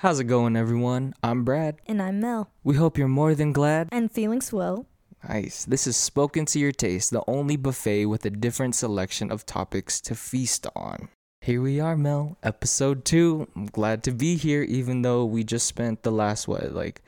[0.00, 1.12] How's it going, everyone?
[1.22, 1.76] I'm Brad.
[1.84, 2.50] And I'm Mel.
[2.64, 3.90] We hope you're more than glad.
[3.92, 4.86] And feeling swell.
[5.28, 5.66] Nice.
[5.66, 10.00] This is Spoken to Your Taste, the only buffet with a different selection of topics
[10.00, 11.10] to feast on.
[11.42, 13.46] Here we are, Mel, episode two.
[13.54, 17.02] I'm glad to be here, even though we just spent the last, what, like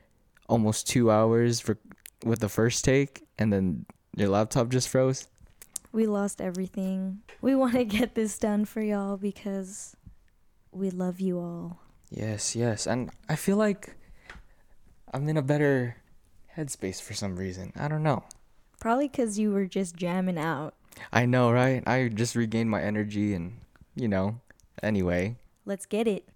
[0.51, 1.79] almost two hours for,
[2.27, 3.87] with the first take, and then
[4.19, 5.29] your laptop just froze.
[5.93, 7.23] We lost everything.
[7.41, 9.97] We want to get this done for y'all because
[10.73, 11.79] we love you all.
[12.13, 12.87] Yes, yes.
[12.87, 13.97] And I feel like
[15.15, 15.97] I'm in a better
[16.57, 17.73] headspace for some reason.
[17.75, 18.25] I don't know.
[18.81, 20.75] Probably because you were just jamming out.
[21.11, 21.83] I know, right?
[21.87, 23.55] I just regained my energy and,
[23.95, 24.41] you know,
[24.83, 25.37] anyway.
[25.65, 26.29] Let's get it.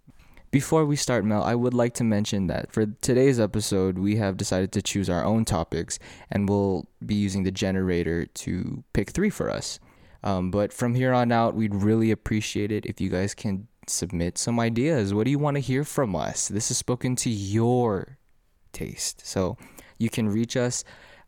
[0.51, 4.38] Before we start, Mel, I would like to mention that for today's episode, we have
[4.38, 5.99] decided to choose our own topics
[6.30, 9.79] and we'll be using the generator to pick three for us.
[10.24, 14.38] Um, but from here on out, we'd really appreciate it if you guys can submit
[14.38, 15.15] some ideas.
[15.15, 16.48] What do you want to hear from us?
[16.48, 18.18] This is spoken to your
[18.73, 19.26] taste.
[19.26, 19.56] So
[19.98, 20.84] you can reach us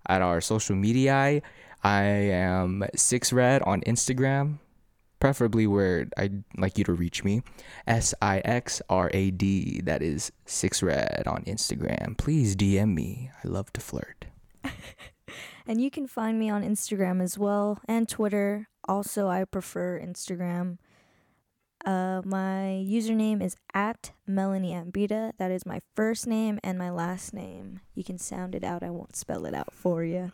[0.07, 1.43] at our social media.
[1.83, 4.59] I am Six Rad on Instagram,
[5.21, 7.43] preferably where I'd like you to reach me.
[7.87, 9.81] S I X R A D.
[9.83, 12.17] That is Six Rad on Instagram.
[12.19, 13.31] Please DM me.
[13.45, 14.27] I love to flirt.
[15.67, 18.69] and you can find me on Instagram as well and Twitter.
[18.89, 20.79] Also, I prefer Instagram.
[21.85, 25.33] Uh, my username is at Melanie Ambita.
[25.39, 27.81] That is my first name and my last name.
[27.95, 28.83] You can sound it out.
[28.83, 30.33] I won't spell it out for you.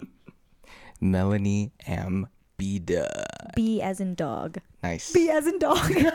[1.01, 3.27] Melanie Ambita.
[3.55, 4.59] B as in dog.
[4.83, 5.13] Nice.
[5.13, 5.93] B as in dog.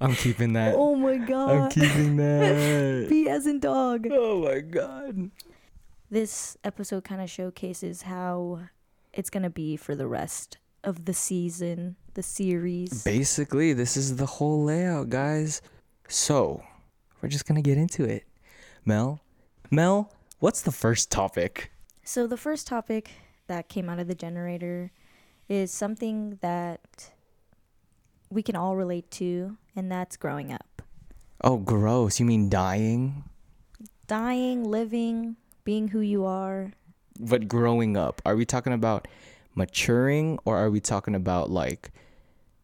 [0.00, 0.74] I'm keeping that.
[0.76, 1.50] oh my god.
[1.50, 3.06] I'm keeping that.
[3.10, 4.06] B as in dog.
[4.10, 5.30] oh my god.
[6.10, 8.60] This episode kind of showcases how
[9.14, 13.02] it's going to be for the rest of the season, the series.
[13.02, 15.62] Basically, this is the whole layout, guys.
[16.08, 16.62] So,
[17.20, 18.24] we're just gonna get into it.
[18.84, 19.20] Mel,
[19.70, 21.72] Mel, what's the first topic?
[22.04, 23.10] So, the first topic
[23.46, 24.92] that came out of the generator
[25.48, 27.10] is something that
[28.30, 30.82] we can all relate to, and that's growing up.
[31.42, 32.20] Oh, gross.
[32.20, 33.24] You mean dying?
[34.06, 36.72] Dying, living, being who you are.
[37.18, 39.06] But growing up, are we talking about
[39.54, 41.92] maturing or are we talking about like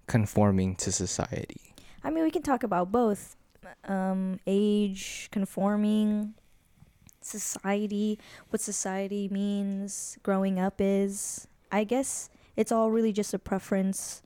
[0.07, 1.75] conforming to society?
[2.03, 3.37] I mean, we can talk about both
[3.85, 6.35] um, age, conforming,
[7.21, 8.19] society,
[8.49, 11.47] what society means, growing up is.
[11.73, 14.23] I guess it's all really just a preference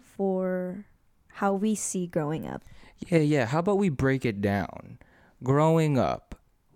[0.00, 0.86] for
[1.34, 2.62] how we see growing up.
[3.08, 3.46] Yeah, yeah.
[3.46, 4.98] How about we break it down?
[5.42, 6.25] Growing up,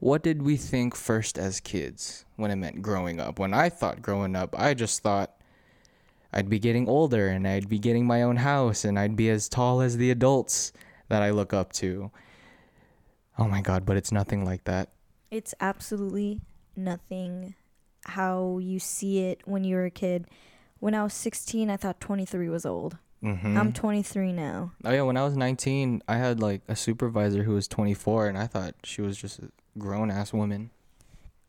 [0.00, 3.38] what did we think first as kids when it meant growing up?
[3.38, 5.36] When I thought growing up, I just thought
[6.32, 9.48] I'd be getting older and I'd be getting my own house and I'd be as
[9.48, 10.72] tall as the adults
[11.08, 12.10] that I look up to.
[13.38, 14.88] Oh my god, but it's nothing like that.
[15.30, 16.40] It's absolutely
[16.74, 17.54] nothing
[18.06, 20.26] how you see it when you were a kid.
[20.78, 22.96] When I was 16, I thought 23 was old.
[23.22, 23.56] Mm-hmm.
[23.56, 24.72] I'm 23 now.
[24.84, 28.38] Oh yeah, when I was 19, I had like a supervisor who was 24 and
[28.38, 30.70] I thought she was just a grown ass woman.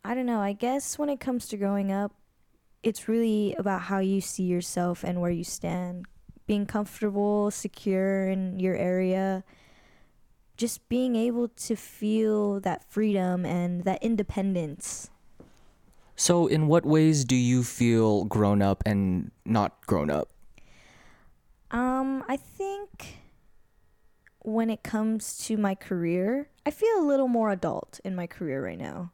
[0.04, 0.42] I don't know.
[0.42, 2.14] I guess when it comes to growing up,
[2.84, 6.06] it's really about how you see yourself and where you stand.
[6.48, 9.44] Being comfortable, secure in your area,
[10.58, 15.10] just being able to feel that freedom and that independence.
[16.16, 20.30] So, in what ways do you feel grown up and not grown up?
[21.72, 23.18] Um, I think
[24.44, 28.64] when it comes to my career, I feel a little more adult in my career
[28.64, 29.12] right now.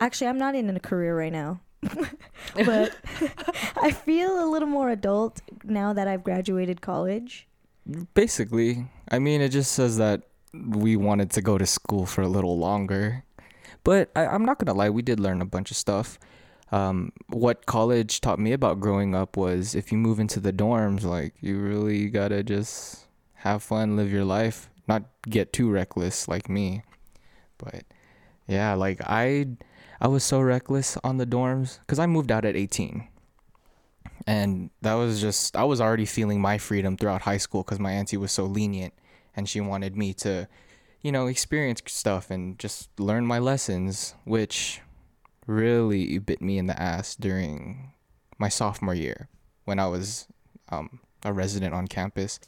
[0.00, 1.60] Actually, I'm not in a career right now.
[2.54, 2.94] but
[3.76, 7.46] I feel a little more adult now that I've graduated college.
[8.14, 10.22] Basically, I mean, it just says that
[10.52, 13.24] we wanted to go to school for a little longer.
[13.82, 16.18] But I, I'm not gonna lie, we did learn a bunch of stuff.
[16.72, 21.02] Um, what college taught me about growing up was if you move into the dorms,
[21.02, 26.48] like you really gotta just have fun, live your life, not get too reckless like
[26.48, 26.82] me.
[27.58, 27.84] But
[28.46, 29.48] yeah, like I,
[30.00, 33.08] I was so reckless on the dorms because I moved out at 18
[34.26, 37.92] and that was just i was already feeling my freedom throughout high school because my
[37.92, 38.92] auntie was so lenient
[39.34, 40.46] and she wanted me to
[41.02, 44.80] you know experience stuff and just learn my lessons which
[45.50, 47.92] really bit me in the ass during
[48.38, 49.28] my sophomore year
[49.64, 50.26] when i was
[50.70, 52.38] um, a resident on campus.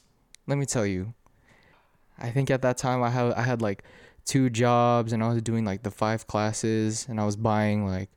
[0.46, 1.14] Let me tell you
[2.18, 3.84] i think at that time i had i had like
[4.24, 8.10] two jobs and i was doing like the five classes and i was buying like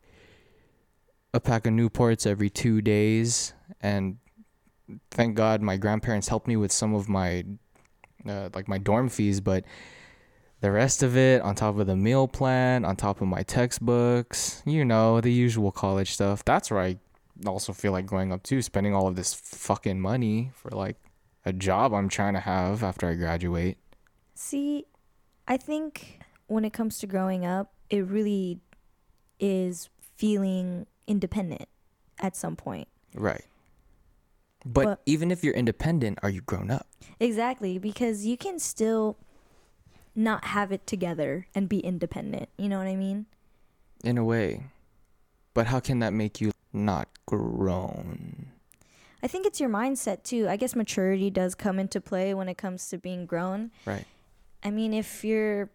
[1.36, 4.18] a pack of Newports every two days, and
[5.12, 7.44] thank God my grandparents helped me with some of my
[8.26, 9.66] uh, like my dorm fees, but
[10.66, 14.64] the rest of it on top of the meal plan, on top of my textbooks,
[14.66, 16.44] you know, the usual college stuff.
[16.44, 16.98] That's where I
[17.46, 20.96] also feel like growing up too, spending all of this fucking money for like
[21.46, 23.78] a job I'm trying to have after I graduate.
[24.34, 24.86] See,
[25.48, 28.60] I think when it comes to growing up, it really
[29.40, 31.70] is feeling independent
[32.20, 32.88] at some point.
[33.14, 33.46] Right.
[34.66, 36.88] But, But- even if you're independent, are you grown up?
[37.20, 39.16] Exactly, because you can still
[40.16, 42.50] not have it together and be independent.
[42.58, 43.26] You know what I mean?
[44.04, 44.66] In a way.
[45.54, 48.48] But how can that make you not grown?
[49.24, 50.48] I think it's your mindset too.
[50.48, 53.72] I guess maturity does come into play when it comes to being grown.
[53.86, 54.06] Right.
[54.64, 55.70] I mean, if you're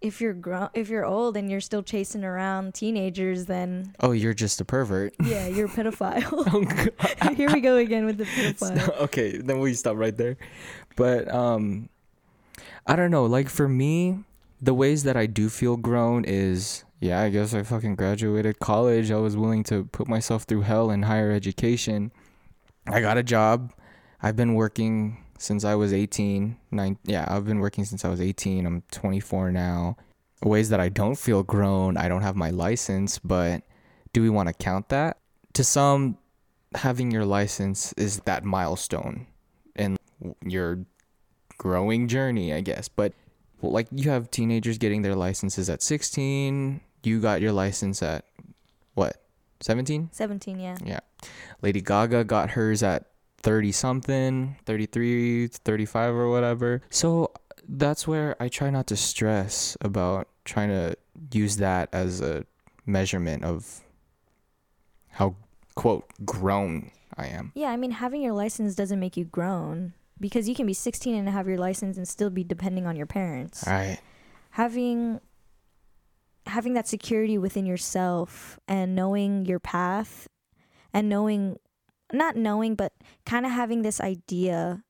[0.00, 4.32] if you're grown, if you're old and you're still chasing around teenagers, then Oh, you're
[4.34, 5.14] just a pervert.
[5.22, 6.24] yeah, you're a pedophile.
[6.32, 8.98] Oh, Here we go again with the pedophile.
[9.02, 10.36] okay, then we stop right there.
[10.96, 11.90] But um
[12.86, 14.24] I don't know, like for me,
[14.60, 19.10] the ways that I do feel grown is yeah, I guess I fucking graduated college.
[19.10, 22.12] I was willing to put myself through hell in higher education.
[22.86, 23.72] I got a job.
[24.22, 26.58] I've been working since I was 18.
[26.70, 28.66] Nine, yeah, I've been working since I was 18.
[28.66, 29.96] I'm 24 now.
[30.42, 33.62] Ways that I don't feel grown, I don't have my license, but
[34.12, 35.18] do we want to count that?
[35.54, 36.18] To some,
[36.74, 39.26] having your license is that milestone
[39.74, 39.96] in
[40.44, 40.80] your
[41.60, 42.88] growing journey, I guess.
[42.88, 43.12] But
[43.60, 46.80] like you have teenagers getting their licenses at 16.
[47.02, 48.24] You got your license at
[48.94, 49.22] what?
[49.60, 50.08] 17?
[50.10, 50.78] Seventeen, yeah.
[50.82, 51.00] Yeah.
[51.60, 53.10] Lady Gaga got hers at
[53.42, 56.80] 30 something, 33, 35 or whatever.
[56.88, 57.30] So
[57.68, 60.96] that's where I try not to stress about trying to
[61.30, 62.46] use that as a
[62.86, 63.82] measurement of
[65.10, 65.36] how
[65.74, 67.52] quote grown I am.
[67.54, 71.14] Yeah, I mean, having your license doesn't make you grown because you can be 16
[71.14, 73.64] and have your license and still be depending on your parents.
[73.66, 73.98] Right.
[74.50, 75.20] Having
[76.46, 80.28] having that security within yourself and knowing your path
[80.92, 81.56] and knowing
[82.12, 82.92] not knowing but
[83.24, 84.82] kind of having this idea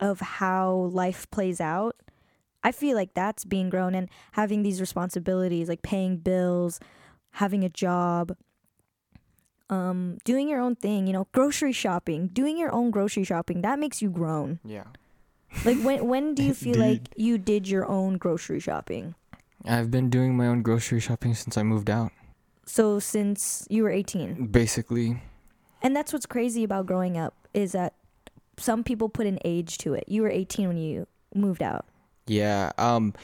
[0.00, 1.96] of how life plays out.
[2.64, 6.80] I feel like that's being grown and having these responsibilities like paying bills,
[7.32, 8.36] having a job,
[9.72, 13.78] um, doing your own thing, you know, grocery shopping, doing your own grocery shopping, that
[13.78, 14.60] makes you grown.
[14.64, 14.84] Yeah.
[15.64, 19.14] Like when when do you feel like you did your own grocery shopping?
[19.64, 22.12] I've been doing my own grocery shopping since I moved out.
[22.66, 24.46] So since you were 18.
[24.46, 25.22] Basically,
[25.82, 27.94] And that's what's crazy about growing up is that
[28.58, 30.04] some people put an age to it.
[30.06, 31.86] You were 18 when you moved out.
[32.26, 32.72] Yeah.
[32.76, 33.14] Um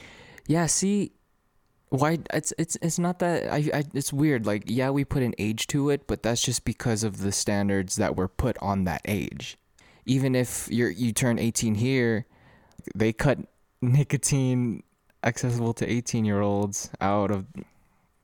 [0.47, 1.12] yeah, see
[1.90, 5.35] why it's it's it's not that I, I it's weird like yeah we put an
[5.38, 9.00] age to it but that's just because of the standards that were put on that
[9.05, 9.56] age.
[10.05, 12.26] Even if you're you turn 18 here
[12.94, 13.38] they cut
[13.81, 14.82] nicotine
[15.25, 17.46] accessible to 18 year olds out of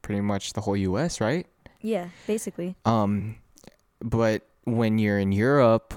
[0.03, 1.47] pretty much the whole US right?
[1.81, 2.77] Yeah, basically.
[2.85, 3.37] um
[4.01, 5.95] but when you're in Europe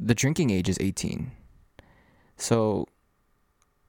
[0.00, 1.30] the drinking age is 18
[2.36, 2.86] so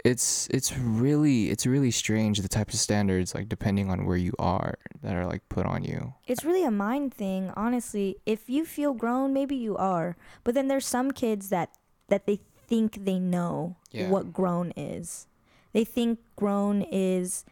[0.03, 4.33] it's it's really it's really strange the types of standards like depending on where you
[4.37, 8.17] are that are like put on you It's really a mind thing, honestly.
[8.25, 10.15] If you feel grown, maybe you are.
[10.43, 11.69] But then there's some kids that
[12.09, 14.09] that they think they know Yeah.
[14.09, 15.27] what grown is.
[15.73, 17.45] They think grown is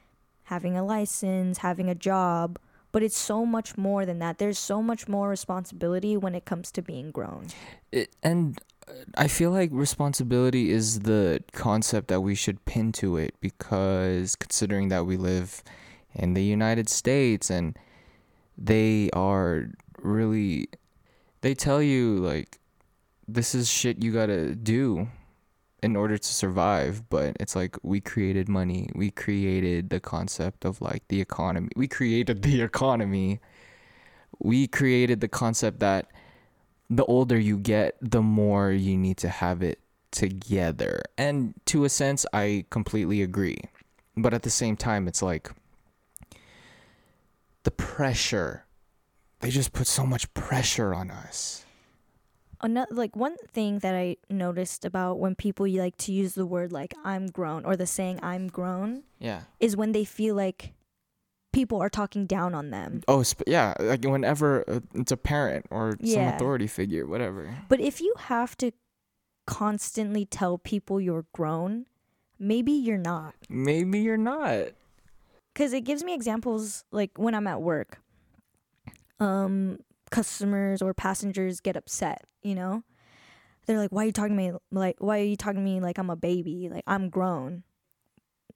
[0.44, 2.60] having a license, having a job,
[2.92, 4.38] but it's so much more than that.
[4.38, 7.48] There's so much more responsibility when it comes to being grown.
[7.92, 8.60] it, and
[9.16, 14.90] I feel like responsibility is the concept that we should pin to it because considering
[14.90, 15.64] that we live
[16.14, 17.78] in the United States and
[18.58, 20.68] they are really
[21.42, 22.60] they tell you like
[23.28, 25.08] this is shit you got to do
[25.82, 30.82] in order to survive but it's like we created money we created the concept of
[30.82, 33.40] like the economy we created the economy.
[34.40, 36.08] We created the concept that
[36.92, 39.80] the older you get, the more you need to have it
[40.12, 41.02] together.
[41.18, 43.60] And to a sense, I completely agree.
[44.18, 45.50] But at the same time, it's like
[47.64, 48.66] the pressure.
[49.40, 51.66] They just put so much pressure on us.
[52.60, 56.72] Another like one thing that I noticed about when people like to use the word
[56.74, 59.42] like I'm grown or the saying I'm grown Yeah.
[59.60, 60.74] is when they feel like
[61.52, 63.02] people are talking down on them.
[63.08, 63.74] Oh, sp- yeah.
[63.80, 66.36] Like whenever uh, it's a parent or some Yeah.
[66.36, 67.54] authority figure, whatever.
[67.68, 68.72] But if you have to
[69.46, 71.86] constantly tell people you're grown,
[72.40, 73.36] maybe you're not.
[73.50, 74.68] Maybe you're not.
[75.56, 78.00] Cuz it gives me examples like when I'm at work.
[79.20, 79.80] Um
[80.10, 82.84] customers or passengers get upset, you know?
[83.68, 84.96] they're like, "Why are you talking to me like?
[85.00, 86.68] Why are you talking to me like I'm a baby?
[86.70, 87.64] Like I'm grown."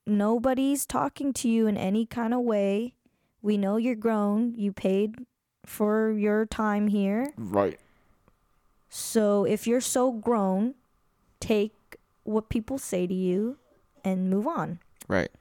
[0.08, 2.94] Nobody's talking to you in any kind of way.
[3.42, 4.54] We know you're grown.
[4.56, 5.26] You paid
[5.66, 7.34] for your time here.
[7.38, 7.80] Right.
[8.90, 10.76] So if you're so grown,
[11.40, 11.74] take
[12.24, 13.58] what people say to you
[14.04, 14.80] and move on.
[15.08, 15.32] Right.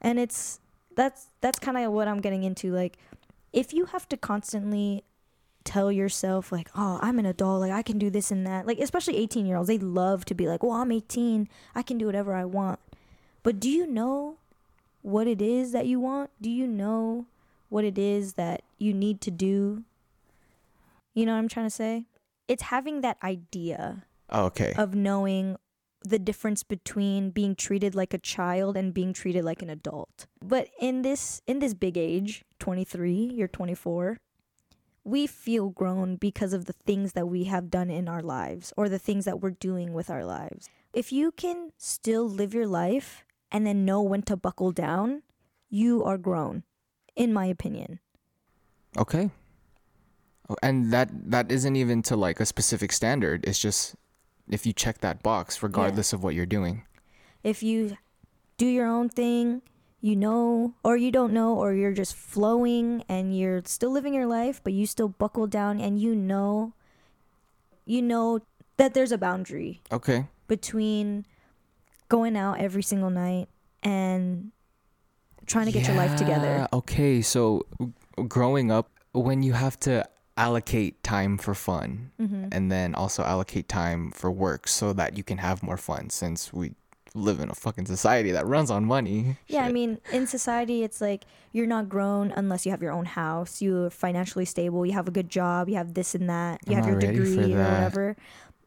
[0.00, 0.60] And it's
[0.94, 2.98] that's that's kind of what I'm getting into like
[3.52, 5.04] if you have to constantly
[5.64, 8.78] tell yourself like, "Oh, I'm an adult, like I can do this and that." Like
[8.78, 11.48] especially 18-year-olds, they love to be like, "Well, I'm 18.
[11.74, 12.80] I can do whatever I want."
[13.42, 14.36] But do you know
[15.02, 16.30] what it is that you want?
[16.40, 17.26] Do you know
[17.68, 19.84] what it is that you need to do?
[21.14, 22.04] You know what I'm trying to say?
[22.48, 24.74] It's having that idea oh, Okay.
[24.76, 25.56] of knowing
[26.02, 30.26] the difference between being treated like a child and being treated like an adult.
[30.42, 34.18] But in this in this big age, 23, you're 24,
[35.04, 38.88] we feel grown because of the things that we have done in our lives or
[38.88, 40.68] the things that we're doing with our lives.
[40.92, 45.22] If you can still live your life and then know when to buckle down,
[45.68, 46.62] you are grown
[47.16, 48.00] in my opinion.
[48.96, 49.30] Okay.
[50.48, 53.44] Oh, And that that isn't even to like a specific standard.
[53.46, 53.94] It's just
[54.48, 56.82] if you check that box, regardless of what you're doing.
[57.42, 57.96] if you
[58.58, 59.62] do your own thing,
[60.02, 64.26] you know, or you don't know, or you're just flowing and you're still living your
[64.26, 66.74] life, but you still buckle down and you know,
[67.86, 68.40] you know
[68.76, 70.26] that there's a boundary Okay.
[70.48, 71.24] between
[72.10, 73.48] going out every single night
[73.82, 74.52] and
[75.46, 76.68] trying to get your life together.
[76.74, 77.64] Okay, so
[78.28, 83.68] growing up, when you have to allocate time for fun hmm and then also allocate
[83.68, 86.72] time for work so that you can have more fun since we
[87.14, 89.36] live in a fucking society that runs on money.
[89.48, 93.04] Yeah, I mean, in society, it's like you're not grown unless you have your own
[93.04, 96.76] house, you're financially stable, you have a good job, you have this and that, you
[96.76, 98.16] I'm have your not ready for degree or whatever.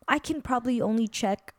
[0.07, 1.53] I can probably only check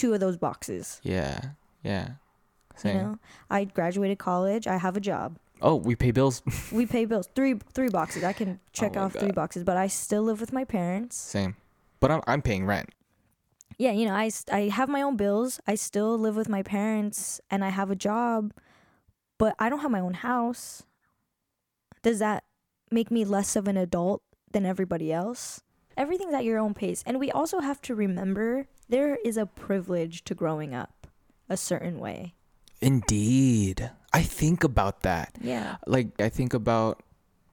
[0.00, 1.00] two of those boxes.
[1.02, 1.40] Yeah.
[1.84, 2.08] Yeah.
[2.08, 2.96] You Same.
[2.96, 3.18] know,
[3.50, 5.38] I graduated college, I have a job.
[5.60, 6.42] Oh, we pay bills.
[6.72, 7.28] We pay bills.
[7.34, 8.24] Three three boxes.
[8.24, 11.16] I can check oh my off three boxes, but I still live with my parents.
[11.16, 11.56] Same.
[12.00, 12.88] But I'm I'm paying rent.
[13.76, 15.60] Yeah, you know, I I have my own bills.
[15.66, 18.54] I still live with my parents and I have a job,
[19.36, 20.84] but I don't have my own house.
[22.02, 22.44] Does that
[22.90, 25.60] make me less of an adult than everybody else?
[25.96, 27.02] Everything's at your own pace.
[27.04, 31.06] And we also have to remember there is a privilege to growing up
[31.48, 32.34] a certain way.
[32.80, 33.90] Indeed.
[34.12, 35.36] I think about that.
[35.40, 35.76] Yeah.
[35.86, 37.02] like I think about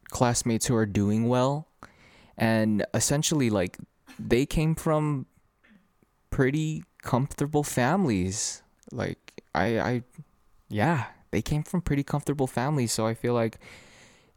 [0.10, 1.68] classmates who are doing well
[2.38, 3.78] and essentially like
[4.18, 5.26] they came from
[6.30, 10.04] pretty comfortable families like I I
[10.70, 13.60] yeah they came from pretty comfortable families so I feel like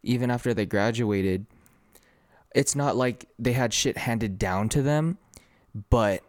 [0.02, 1.46] even after they graduated
[2.54, 5.18] it's not like they had shit handed down to them
[5.88, 6.22] but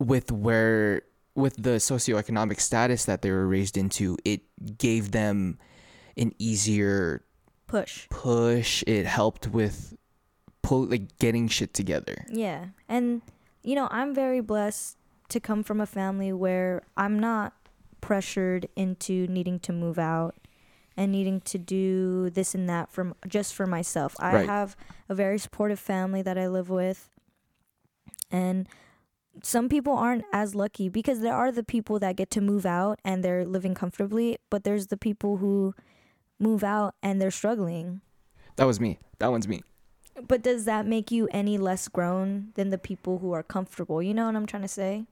[0.00, 1.02] with where
[1.36, 4.40] with the socioeconomic status that they were raised into it
[4.78, 5.58] gave them
[6.16, 7.24] an easier
[7.68, 8.08] Push.
[8.10, 8.82] push.
[8.88, 9.96] It helped with
[10.62, 12.26] pull like getting shit together.
[12.28, 12.66] Yeah.
[12.88, 13.22] And,
[13.62, 14.96] you know, I'm very blessed
[15.28, 17.52] to come from a family where I'm not
[18.00, 20.34] pressured into needing to move out
[20.96, 24.16] and needing to do this and that from just for myself.
[24.18, 24.46] I Right.
[24.46, 24.76] have
[25.08, 27.08] a very supportive family that I live with.
[28.32, 28.68] And
[29.42, 32.98] some people aren't as lucky because there are the people that get to move out
[33.04, 35.74] and they're living comfortably, but there's the people who
[36.38, 38.00] move out and they're struggling.
[38.56, 38.98] That was me.
[39.18, 39.62] That one's me.
[40.26, 44.02] But does that make you any less grown than the people who are comfortable?
[44.02, 45.04] You know what I'm trying to say?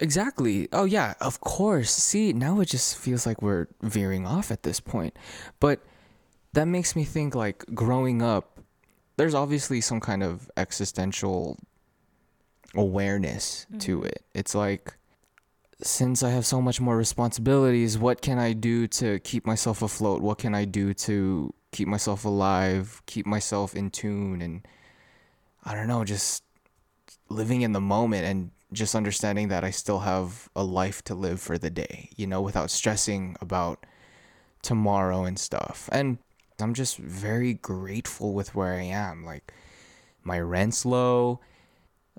[0.00, 0.68] Exactly.
[0.72, 1.90] Oh yeah, of course.
[1.90, 5.16] See, now it just feels like we're veering off at this point.
[5.60, 5.80] But
[6.54, 8.60] that makes me think like growing up,
[9.16, 11.58] there's obviously some kind of existential
[12.74, 14.06] awareness to Mhm.
[14.06, 14.24] it.
[14.34, 14.94] It's like
[15.80, 20.22] since I have so much more responsibilities, what can I do to keep myself afloat?
[20.22, 24.66] What can I do to keep myself alive, keep myself in tune and
[25.64, 26.44] I don't know, just
[27.28, 31.40] living in the moment and just understanding that I still have a life to live
[31.40, 33.84] for the day, you know, without stressing about
[34.62, 35.88] tomorrow and stuff.
[35.92, 36.18] And
[36.60, 39.24] I'm just very grateful with where I am.
[39.24, 39.52] Like,
[40.22, 41.40] my rent's low.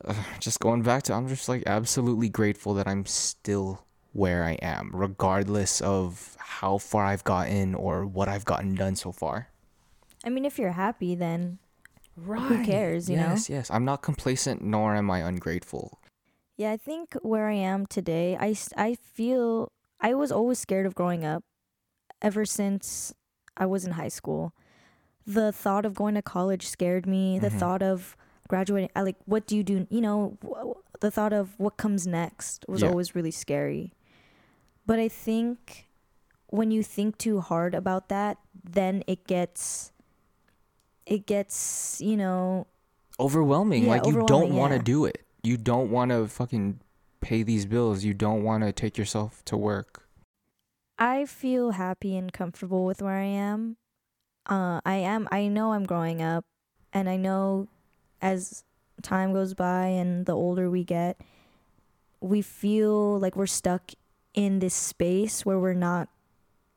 [0.40, 4.92] Just going back to, I'm just like absolutely grateful that I'm still where I am,
[4.94, 9.50] regardless of how far I've gotten or what I've gotten done so far.
[10.24, 11.60] I mean, if you're happy, then
[12.16, 12.42] Right.
[12.44, 13.30] Who cares, you know?
[13.32, 13.72] yes, yes.
[13.72, 16.00] I'm not complacent, nor am I ungrateful.
[16.58, 20.94] yeah, I think where I am today, I, I feel I was always scared of
[20.94, 21.44] growing up
[22.22, 23.14] ever since
[23.58, 24.54] I was in high school.
[25.26, 27.40] The thought of going to college scared me.
[27.40, 27.60] The Mhm.
[27.60, 28.16] thought of
[28.48, 29.88] graduating, I like, what do you do?
[29.90, 30.38] You know,
[31.00, 32.90] the thought of what comes next was Yeah.
[32.90, 33.94] always really scary.
[34.86, 35.88] But I think
[36.48, 39.92] when you think too hard about that, then it gets
[41.06, 42.68] it gets, you know,
[43.20, 43.84] Overwhelming.
[43.84, 44.84] Yeah, like you don't want to yeah.
[44.84, 45.26] do it.
[45.44, 46.80] You don't want to fucking
[47.22, 48.04] pay these bills.
[48.04, 50.08] You don't want to take yourself to work.
[50.98, 53.78] I feel happy and comfortable with where I am.
[54.46, 55.28] Uh, I am.
[55.32, 56.46] I know I'm growing up,
[56.92, 57.68] and I know
[58.24, 58.64] as
[59.04, 61.20] time goes by and the older we get,
[62.22, 63.92] we feel like we're stuck
[64.34, 66.08] in this space where we're not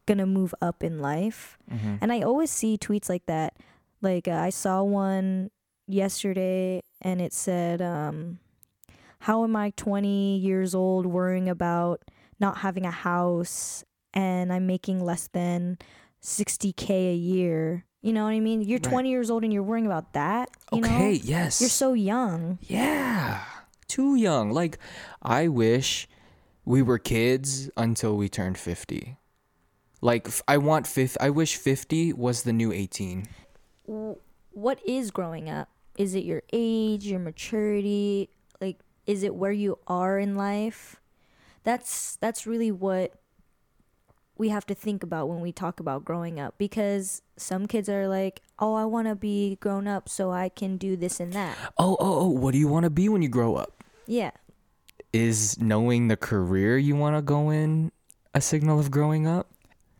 [0.07, 1.57] gonna move up in life.
[1.71, 1.97] Mm-hmm.
[2.01, 3.55] And I always see tweets like that.
[4.03, 5.51] Like uh, I saw one
[5.87, 8.41] yesterday, and it said, um,
[9.21, 12.03] "How am I 20 years old worrying about
[12.39, 15.79] not having a house, and I'm making less than
[16.21, 18.63] 60k a year?" You know what I mean?
[18.63, 18.93] You're Right.
[18.93, 20.51] 20 years old and you're worrying about that.
[20.73, 21.13] You okay.
[21.15, 21.61] know, Yes.
[21.61, 22.59] you're so young.
[22.63, 23.43] Yeah.
[23.89, 24.53] Too young.
[24.53, 24.79] Like,
[25.23, 26.09] I wish
[26.65, 29.17] we were kids until we turned 50.
[30.01, 31.17] Like, I want fifth.
[31.21, 33.27] I wish 50 was the new 18.
[34.53, 35.69] what is growing up?
[35.99, 38.31] Is it your age, your maturity?
[38.61, 40.97] Like is it where you are in life?
[41.65, 43.13] That's that's really what
[44.39, 48.09] we have to think about when we talk about growing up because some kids are
[48.09, 51.57] like, "Oh, I want to be grown up so I can do this and that."
[51.79, 52.29] Oh, oh, oh.
[52.29, 53.83] What do you want to be when you grow up?
[54.07, 54.33] Yeah.
[55.13, 57.93] Is knowing the career you want to go in
[58.35, 59.51] a signal of growing up?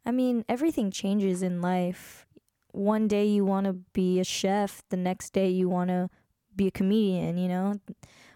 [0.05, 2.27] I mean, everything changes in life.
[2.73, 6.11] One day you want to be a chef, the next day you want to
[6.55, 7.81] be a comedian, you know?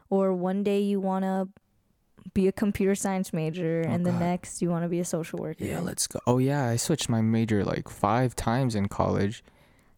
[0.09, 1.49] Or one day you want to
[2.35, 4.21] be a computer science major Oh, and the God.
[4.21, 5.65] next you want to be a social worker.
[5.65, 6.21] Yeah, let's go.
[6.27, 6.65] Oh, yeah.
[6.67, 9.43] I switched my major like five times in college.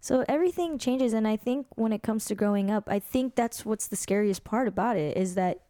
[0.01, 3.65] So everything changes and I think when it comes to growing up, I think that's
[3.65, 5.61] what's the scariest part about it is that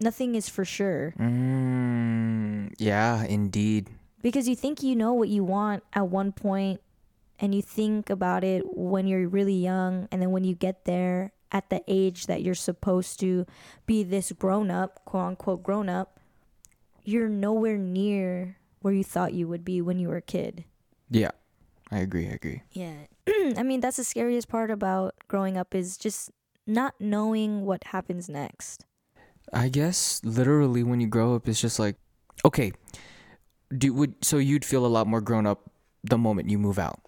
[0.00, 1.14] nothing is for sure.
[1.18, 3.90] Mm, yeah, indeed.
[4.22, 6.80] because you think you know what you want at one point
[7.38, 11.32] and you think about it when you're really young and then when you get there
[11.52, 13.46] at the age that you're supposed to
[13.86, 16.18] be this grown up quote unquote grown up
[17.04, 20.64] you're nowhere near where you thought you would be when you were a kid
[21.10, 21.30] Yeah,
[21.90, 22.26] I agree.
[22.28, 22.62] I agree.
[22.72, 23.06] yeah
[23.56, 26.30] i mean that's the scariest part about growing up is just
[26.66, 28.84] not knowing what happens next
[29.52, 31.94] I guess literally when you grow up, it's just like,
[32.44, 32.72] okay,
[33.70, 35.70] do would so you'd feel a lot more grown up
[36.02, 36.98] the moment you move out.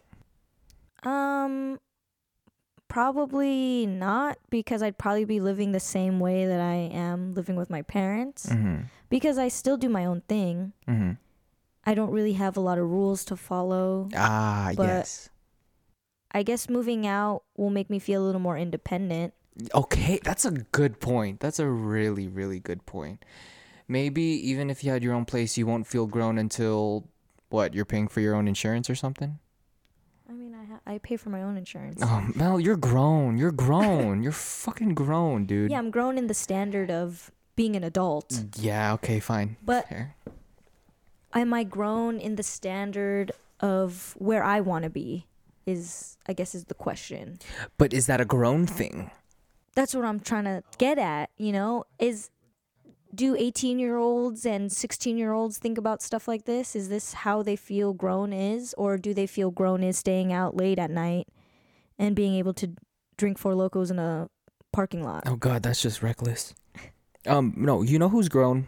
[1.03, 1.81] Um,
[2.99, 7.71] probably not because I'd probably be living the same way that I am living with
[7.71, 8.91] my parents Mm-hmm.
[9.09, 10.73] because I still do my own thing.
[10.89, 11.13] Mm-hmm.
[11.87, 14.09] I don't really have a lot of rules to follow.
[14.17, 15.31] Ah, But- yes.
[16.33, 19.33] I guess moving out will make me feel a little more independent.
[19.73, 21.39] Okay, that's a good point.
[21.41, 23.25] That's a really, really good point.
[23.87, 27.07] Maybe even if you had your own place, you won't feel grown until
[27.49, 27.75] what?
[27.75, 29.39] You're paying for your own insurance or something?
[30.59, 32.01] I ha- I pay for my own insurance.
[32.05, 33.39] Oh, Mel, you're grown.
[33.39, 34.23] You're grown.
[34.23, 35.71] you're fucking grown, dude.
[35.71, 38.45] Yeah, I'm grown in the standard of being an adult.
[38.57, 39.57] Yeah, okay, fine.
[39.65, 40.17] But Fair.
[41.35, 45.27] am I grown in the standard of where I want to be?
[45.65, 47.39] Is I guess is the question.
[47.77, 49.11] But is that a grown thing?
[49.79, 52.31] that's what I'm trying to get at, you know, is
[53.15, 56.77] do 18 year olds and 16 year olds think about stuff like this?
[56.77, 58.75] Is this how they feel grown is?
[58.77, 61.29] Or do they feel grown is staying out late at night
[61.99, 62.73] and being able to
[63.17, 64.29] drink Four Lokos in a
[64.73, 65.25] parking lot?
[65.27, 66.55] Oh god, that's just reckless.
[67.27, 68.67] Um, no, you know who's grown?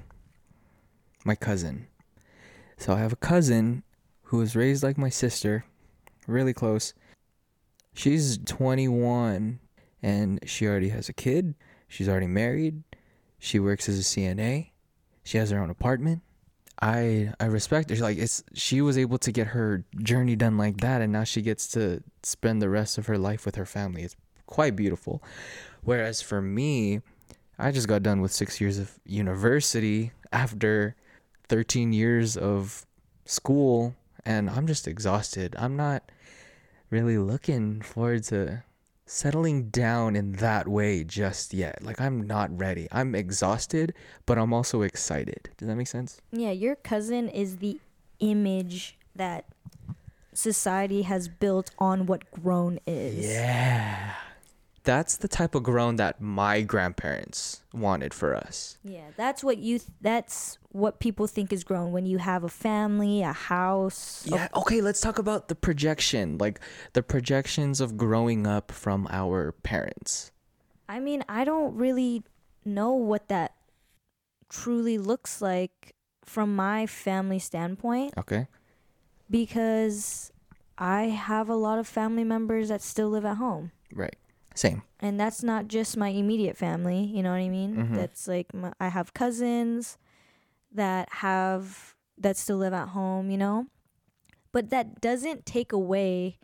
[1.25, 1.87] My cousin.
[2.77, 3.83] So I have a cousin
[4.25, 5.65] who was raised like my sister,
[6.27, 6.95] really close.
[7.93, 9.61] She's 21
[10.03, 11.55] and she already has a kid.
[11.89, 12.83] She's already married.
[13.41, 14.71] She works as a CNA.
[15.25, 16.23] She has her own apartment.
[16.81, 17.97] I I respect her.
[17.97, 21.43] Like it's she was able to get her journey done like that and now she
[21.43, 24.03] gets to spend the rest of her life with her family.
[24.03, 25.23] It's quite beautiful.
[25.83, 27.01] Whereas for me,
[27.59, 30.95] I just got done with 6 years of university after
[31.49, 32.87] 13 years of
[33.25, 35.57] school and I'm just exhausted.
[35.59, 36.11] I'm not
[36.91, 38.65] really looking forward to
[39.11, 41.83] settling down in that way just yet.
[41.83, 42.87] Like I'm not ready.
[42.93, 43.93] I'm exhausted,
[44.25, 45.51] but I'm also excited.
[45.57, 46.21] Does that make sense?
[46.31, 47.81] Yeah, your cousin is the
[48.21, 49.47] image that
[50.33, 53.27] society has built on what grown is.
[53.27, 54.13] Yeah.
[54.83, 58.79] That's the type of grown that my grandparents wanted for us.
[58.83, 62.49] Yeah, that's what you th- that's what people think is grown when you have a
[62.49, 64.27] family, a house.
[64.27, 66.61] a Yeah, okay, let's talk about the projection, like
[66.95, 70.31] the projections of growing up from our parents.
[70.89, 72.23] I mean, I don't really
[72.65, 73.55] know what that
[74.49, 78.47] truly looks like from my family standpoint Okay.
[79.29, 80.33] because
[80.79, 83.73] I have a lot of family members that still live at home.
[83.95, 84.17] Right.
[84.61, 84.83] Same.
[85.01, 87.77] And that's not just my immediate family, you know what I mean?
[87.77, 87.95] Mhm.
[87.97, 89.97] That's like my, I have cousins
[90.71, 93.67] that have that still live at home, you know?
[94.53, 96.39] But that doesn't take away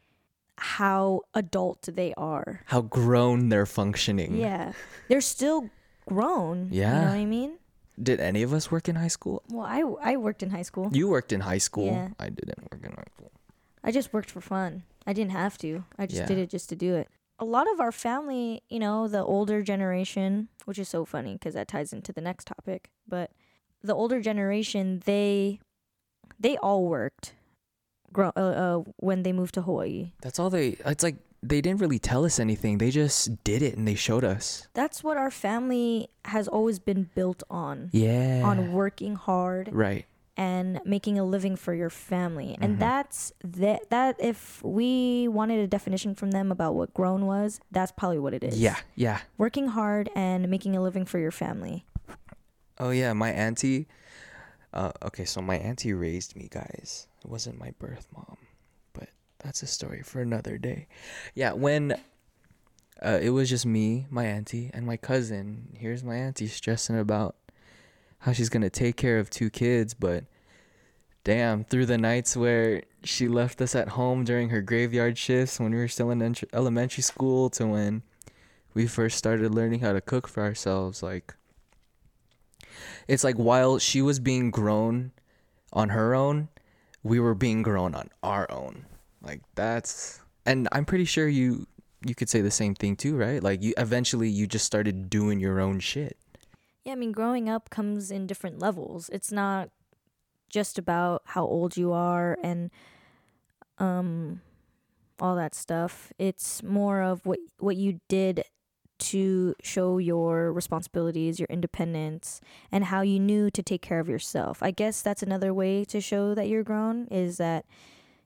[0.57, 2.62] how adult they are.
[2.66, 4.37] How grown they're functioning.
[4.37, 4.72] Yeah.
[5.09, 5.68] They're still
[6.09, 6.68] grown.
[6.72, 6.94] Yeah.
[6.94, 7.59] You know what I mean?
[8.02, 9.42] Did any of us work in high school?
[9.50, 10.88] Well, I, I worked in high school.
[10.92, 11.87] You worked in high school.
[11.92, 12.09] Yeah.
[12.18, 13.31] I didn't work in high school.
[13.85, 14.85] I just worked for fun.
[15.07, 15.85] I didn't have to.
[15.98, 16.26] I just Yeah.
[16.26, 17.09] did it just to do it.
[17.38, 21.55] A lot of our family, you know, the older generation, which is so funny because
[21.55, 23.31] that ties into the next topic, but
[23.83, 25.61] the older generation, they
[26.40, 27.35] they all worked
[28.12, 30.12] grow, uh, uh, when they moved to Hawaii.
[30.22, 30.77] That's all they.
[30.85, 32.79] It's like they didn't really tell us anything.
[32.79, 34.66] They just did it and they showed us.
[34.75, 37.90] That's what our family has always been built on.
[37.92, 38.42] Yeah.
[38.44, 40.07] On working hard Right.
[40.37, 42.57] And making a living for your family.
[42.59, 42.64] Mhm.
[42.64, 47.61] And that's that that if we wanted a definition from them about what grown was,
[47.70, 48.61] that's probably what it is.
[48.61, 48.77] Yeah.
[48.94, 49.20] Yeah.
[49.38, 51.85] Working hard and making a living for your family.
[52.79, 53.88] Oh yeah, my auntie.
[54.72, 57.09] Uh, okay, so my auntie raised me, guys.
[57.25, 58.37] It wasn't my birth mom,
[58.92, 60.87] but that's a story for another day.
[61.35, 61.96] Yeah, when
[63.03, 65.68] uh, it was just me, my auntie, and my cousin.
[65.79, 67.37] Here's my auntie stressing about
[68.26, 70.24] how she's gonna take care of two kids, but
[71.22, 75.70] damn, through the nights where she left us at home during her graveyard shifts when
[75.70, 78.02] we were still in ent- elementary school to when
[78.74, 81.36] we first started learning how to cook for ourselves, like
[83.06, 85.12] it's like while she was being grown
[85.72, 86.48] on her own,
[87.04, 88.86] we were being grown on our own.
[89.22, 91.68] Like that's and I'm pretty sure you
[92.04, 93.40] you could say the same thing too, right?
[93.40, 96.16] Like you eventually you just started doing your own shit.
[96.87, 99.11] Yeah, I mean growing up comes in different levels.
[99.12, 99.70] It's not
[100.49, 102.70] just about how old you are and
[103.79, 104.40] um
[105.18, 106.12] all that stuff.
[106.16, 108.44] It's more of what what you did
[108.99, 114.62] to show your responsibilities, your independence, and how you knew to take care of yourself.
[114.62, 117.64] I guess that's another way to show that you're grown is that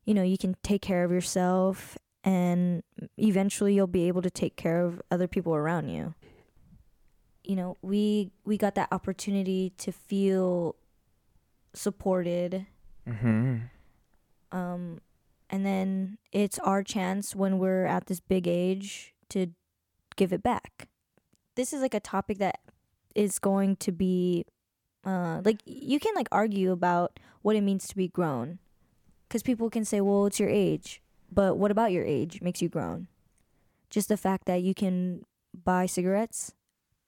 [0.05, 2.83] you know, you can take care of yourself and
[3.17, 6.15] eventually you'll be able to take care of other people around you.
[7.51, 10.77] You know, we we got that opportunity to feel
[11.75, 12.67] supported.
[13.09, 13.71] Mhm.
[14.53, 15.01] um
[15.49, 19.49] and then it's our chance when we're at this big age to
[20.15, 20.87] give it back.
[21.57, 22.61] This is like a topic that
[23.17, 24.45] is going to be
[25.05, 28.61] uh like you can like argue about what it means to be grown
[29.27, 32.69] because people can say well it's your age but what about your age makes you
[32.69, 33.09] grown?
[33.91, 36.55] Just the fact that you can buy cigarettes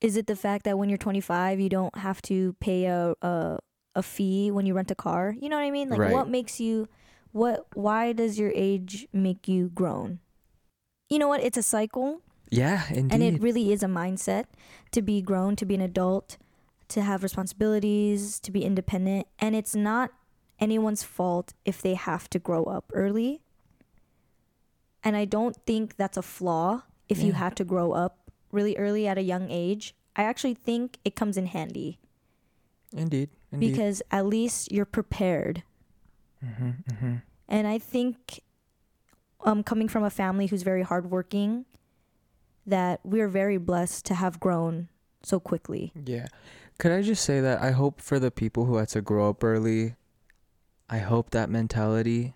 [0.02, 3.58] is it the fact that when you're 25 you don't have to pay a a,
[3.94, 5.34] a fee when you rent a car?
[5.40, 5.88] You know what i mean?
[5.88, 6.12] Like Right.
[6.12, 6.88] what makes you
[7.32, 10.18] what why does your age make you grown
[11.08, 11.42] you know what?
[11.42, 12.22] It's a cycle.
[12.50, 13.12] Yeah, indeed.
[13.12, 14.44] and it really is a mindset
[14.92, 16.38] to be grown to be an adult
[16.88, 19.26] to have responsibilities to be independent.
[19.38, 20.10] And it's not
[20.58, 23.42] anyone's fault if they have to grow up early.
[25.04, 27.38] And i don't think that's a flaw if you Yeah.
[27.44, 28.21] have to grow up
[28.52, 31.98] really early at a young age i actually think it comes in handy
[32.94, 33.30] indeed.
[33.50, 33.70] Indeed.
[33.72, 35.62] because at least you're prepared
[36.44, 36.84] Mhm.
[36.84, 37.22] Mhm.
[37.48, 38.40] And I think,
[39.44, 41.66] um, coming from a family who's very hardworking,
[42.66, 44.88] that we're very blessed to have grown
[45.22, 45.92] so quickly.
[45.94, 46.26] Yeah.
[46.78, 49.44] Could I just say that I hope for the people who had to grow up
[49.44, 49.94] early,
[50.90, 52.34] I hope that mentality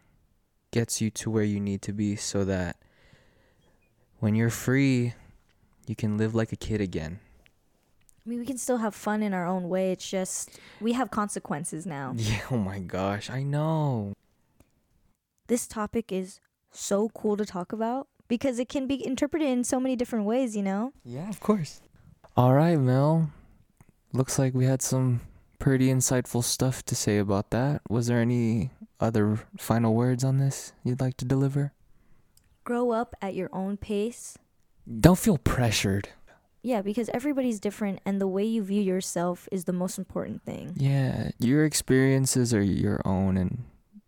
[0.71, 2.77] gets you to where you need to be so that
[4.19, 5.15] when you're free,
[5.89, 7.21] you can live like a kid again.
[8.27, 9.93] I mean, we can still have fun in our own way.
[9.93, 12.15] It's just we have consequences now.
[12.17, 14.13] Yeah, oh my gosh, I know.
[15.47, 16.41] This topic is
[16.73, 20.57] so cool to talk about because it can be interpreted in so many different ways,
[20.57, 20.93] you know?
[21.05, 21.81] Yeah, of course.
[22.37, 23.31] All right, Mel.
[24.13, 25.21] Looks like we had some
[25.59, 27.83] pretty insightful stuff to say about that.
[27.89, 31.73] Was there any other final words on this you'd like to deliver?
[32.65, 34.37] Grow up at your own pace.
[34.89, 36.09] Don't feel pressured.
[36.63, 40.73] Yeah, because everybody's different and the way you view yourself is the most important thing.
[40.77, 43.65] Yeah, your experiences are your own and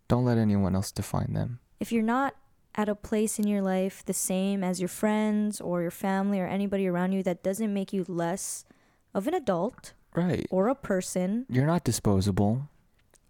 [0.09, 1.61] don't let anyone else define them.
[1.81, 2.35] if you're not
[2.75, 6.47] at a place in your life the same as your friends or your family or
[6.47, 8.65] anybody around you that doesn't make you less
[9.15, 10.47] of an adult Right.
[10.51, 12.69] or a person, You're not disposable.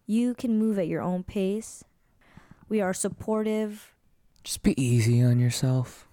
[0.07, 1.85] you can move at your own pace.
[2.71, 3.93] We are supportive.
[4.45, 6.08] Just be easy on yourself.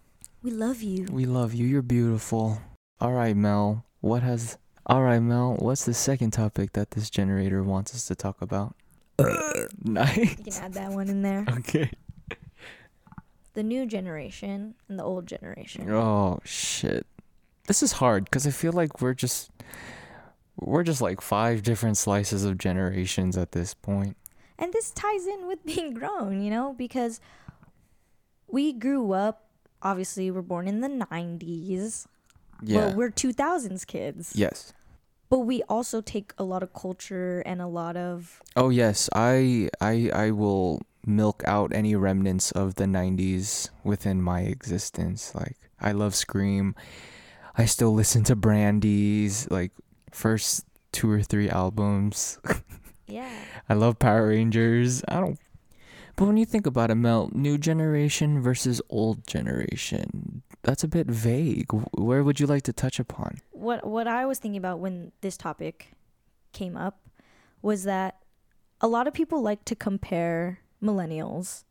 [0.45, 1.08] We love you.
[1.10, 1.65] We love you.
[1.65, 2.62] You're beautiful.
[3.01, 3.84] All right, Mel.
[4.01, 5.55] What has All right, Mel.
[5.58, 8.75] What's the second topic that this generator wants us to talk about?
[9.84, 10.15] nice.
[10.15, 11.45] You can add that one in there.
[11.49, 11.89] Okay.
[13.53, 15.89] The new generation and the old generation.
[15.89, 17.08] Oh shit.
[17.65, 19.49] This is hard because I feel like we're just
[20.58, 24.15] we're just like five different slices of generations at this point.
[24.60, 27.19] And this ties in with being grown, you know, because
[28.47, 29.44] we grew up,
[29.86, 32.08] obviously, we're born in the 90s.
[32.62, 32.78] Yeah.
[32.88, 34.34] Well, we're 2000s kids.
[34.36, 34.74] yes.
[35.30, 38.41] But we also take a lot of culture and a lot of.
[38.56, 44.41] Oh yes, I I I will milk out any remnants of the 90s within my
[44.41, 45.34] existence.
[45.34, 46.76] Like I love Scream.
[47.58, 49.71] I still listen to Brandy's like
[50.12, 52.38] first two or three albums.
[53.08, 53.30] Yeah.
[53.69, 55.04] I love Power Rangers.
[55.08, 55.38] I don't
[56.17, 61.08] But when you think about it, Mel, new generation versus old generation, that's a bit
[61.08, 61.71] vague.
[61.93, 63.39] Where would you like to touch upon?
[63.51, 65.91] What, what I was thinking about when this topic
[66.54, 66.99] came up
[67.62, 68.19] was that
[68.80, 71.63] a lot of people like to compare millennials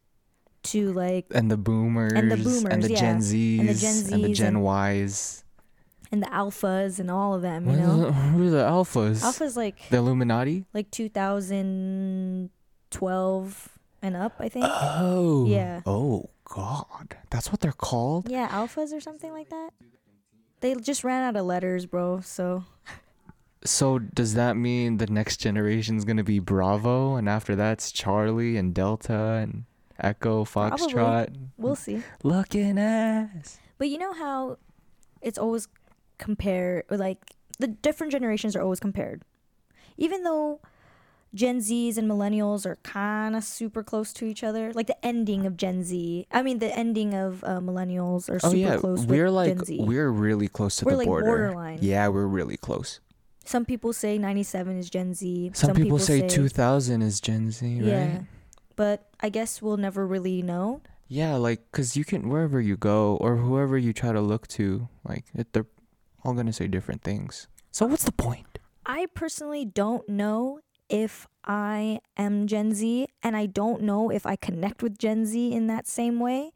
[0.64, 3.00] to like And the boomers And the boomers and the yeah.
[3.00, 5.44] Gen Zs And the Gen Zs and the Gen and- Ys.
[6.12, 8.10] and the alphas and all of them, you know.
[8.12, 9.22] Who are the alphas?
[9.22, 10.64] Alphas like The Illuminati?
[10.74, 13.68] like 2012
[14.04, 14.66] and up, I think.
[14.68, 15.46] Oh.
[15.46, 15.80] Yeah.
[15.86, 18.28] Oh God, that's what they're called.
[18.28, 19.70] yeah, alphas or something like that.
[20.60, 22.20] They just ran out of letters, bro.
[22.20, 22.64] So
[23.64, 28.74] So does that mean the next generation's gonna be Bravo, and after that's Charlie and
[28.74, 29.64] Delta and
[29.98, 31.38] Echo, Foxtrot, Probably.
[31.56, 32.02] we'll see.
[32.22, 33.58] looking ass.
[33.78, 34.58] But you know how
[35.22, 35.68] it's always
[36.18, 37.18] compared, like
[37.58, 39.22] the different generations are always compared.
[39.96, 40.60] Even though
[41.34, 45.46] Gen Zs and millennials are kind of super close to each other, like the ending
[45.46, 46.26] of Gen Z.
[46.30, 49.34] I mean, the ending of uh, millennials are super Oh super yeah, close we're with
[49.34, 49.78] like Gen Z.
[49.80, 51.26] we're really close to We're the like border.
[51.26, 51.78] borderline.
[51.82, 53.00] Yeah, we're really close.
[53.44, 55.50] Some people say 97 is Gen Z.
[55.54, 57.86] Some, people, say, 2000 is Gen Z, right?
[57.88, 58.20] Yeah.
[58.76, 60.80] But I guess we'll never really know.
[61.08, 64.88] Yeah, like cuz you can wherever you go or whoever you try to look to,
[65.04, 65.66] like it, they're
[66.24, 67.46] all going to say different things.
[67.70, 68.58] So what's the point?
[68.86, 70.60] I personally don't know
[70.94, 75.52] if I am Gen Z, and I don't know if I connect with Gen Z
[75.52, 76.52] in that same way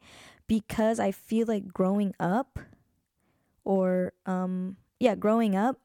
[0.47, 2.57] because I feel like growing up,
[3.65, 5.75] or um, yeah, growing up,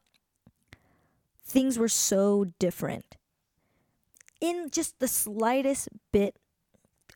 [1.45, 3.17] things were so different
[4.40, 6.37] in just the slightest bit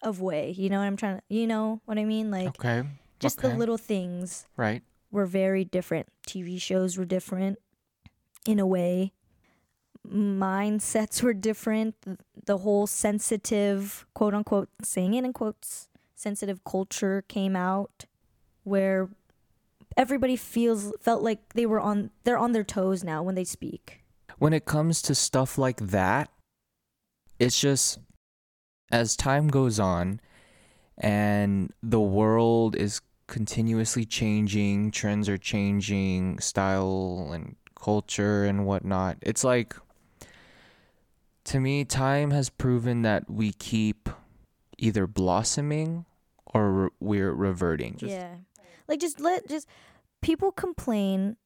[0.03, 0.51] of way.
[0.51, 2.33] You know what I'm trying to, you know what I mean?
[2.33, 2.83] Like Okay.
[3.21, 3.49] just okay.
[3.49, 4.83] the little things Right.
[5.13, 6.09] were very different.
[6.27, 7.59] TV shows were different
[8.45, 9.13] in a way.
[10.13, 11.95] Mindsets were different.
[12.47, 18.07] The whole sensitive, quote unquote, saying it in quotes, sensitive culture came out
[18.65, 19.09] where
[19.97, 24.05] everybody feels felt like they were on they're on their toes now when they speak.
[24.39, 26.31] when it comes to stuff like that,
[27.39, 27.99] it's just
[28.91, 30.21] as time goes on
[30.97, 39.19] and the world is continuously changing, trends are changing, style and culture and whatnot.
[39.21, 39.77] It's like,
[41.49, 44.09] to me, time has proven that we keep
[44.77, 46.05] either blossoming
[46.47, 47.97] or re- we're reverting.
[47.97, 48.37] Just- yeah.
[48.87, 49.69] Like just let just
[50.23, 51.37] people complain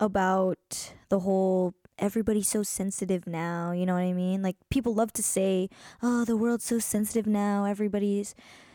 [0.00, 4.42] about the whole everybody's so sensitive now, you know what I mean?
[4.42, 5.68] Like people love to say,
[6.02, 7.64] "Oh, the world's so sensitive now.
[7.64, 8.34] Everybody's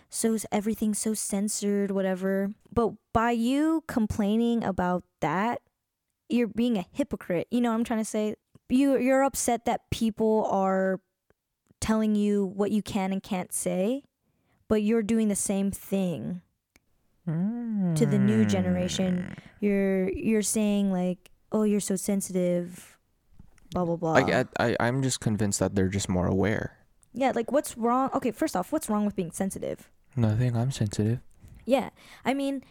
[0.10, 5.62] so everything's so censored, whatever." But by you complaining about that,
[6.30, 7.48] you're being a hypocrite.
[7.52, 8.36] You know what I'm trying to say?
[8.70, 11.00] You you're upset that people are
[11.80, 14.04] telling you what you can and can't say,
[14.68, 16.42] but you're doing the same thing
[17.26, 19.36] to the new generation.
[19.38, 19.66] Hmm.
[19.66, 22.98] You're you're saying like, "Oh, you're so sensitive."
[23.72, 24.16] Blah blah blah.
[24.16, 26.78] I, I, I'm just convinced that they're just more aware.
[27.14, 28.10] yeah, like what's wrong?
[28.16, 29.92] Okay, first off, what's wrong with being sensitive?
[30.16, 31.20] Nothing, I'm sensitive.
[31.66, 31.90] Yeah,
[32.26, 32.64] I mean,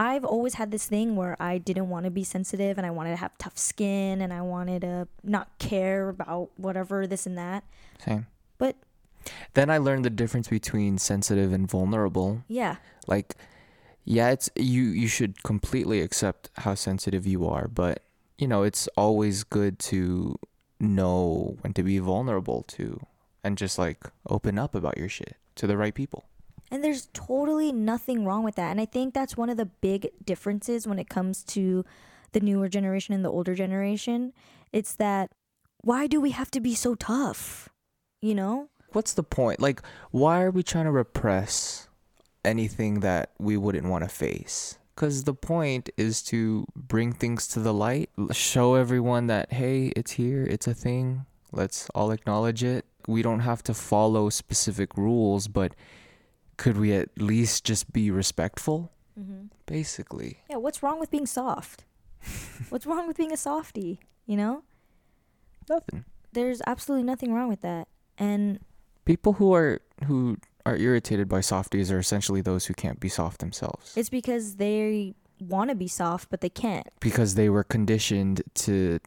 [0.00, 3.10] I've always had this thing where I didn't want to be sensitive and I wanted
[3.10, 7.64] to have tough skin and I wanted to not care about whatever this and that.
[8.02, 8.26] Same.
[8.56, 8.76] But-
[9.52, 12.42] then I learned the difference between sensitive and vulnerable.
[12.48, 13.36] Yeah, Like,
[14.04, 14.84] yeah, it's you.
[14.84, 18.02] You should completely accept how sensitive you are, but
[18.38, 20.38] you know, it's always good to
[20.80, 23.04] know when to be vulnerable to,
[23.44, 26.24] and just like open up about your shit to the right people.
[26.70, 28.70] And there's totally nothing wrong with that.
[28.70, 31.84] And I think that's one of the big differences when it comes to
[32.32, 34.32] the newer generation and the older generation.
[34.72, 35.30] It's that
[35.82, 37.68] why do we have to be so tough?
[38.22, 38.68] You know?
[38.92, 39.60] What's the point?
[39.60, 41.88] Like, why are we trying to repress
[42.44, 44.78] anything that we wouldn't want to face?
[44.94, 50.12] Because the point is to bring things to the light, show everyone that, hey, it's
[50.12, 52.84] here, it's a thing, let's all acknowledge it.
[53.06, 55.74] We don't have to follow specific rules, but
[56.60, 58.92] could we at least just be respectful?
[59.18, 59.46] Mm-hmm.
[59.64, 60.38] Basically.
[60.50, 61.84] Yeah, what's wrong with being soft?
[62.68, 63.98] what's wrong with being a softie?
[64.26, 64.62] You know,
[65.68, 66.04] Nothing.
[66.32, 67.88] there's absolutely nothing wrong with that.
[68.18, 68.60] And
[69.06, 73.40] People who are who are irritated by softies are essentially those who can't be soft
[73.40, 73.94] themselves.
[73.96, 76.86] it's because they want to be soft, but they can't.
[77.00, 79.00] because they were conditioned to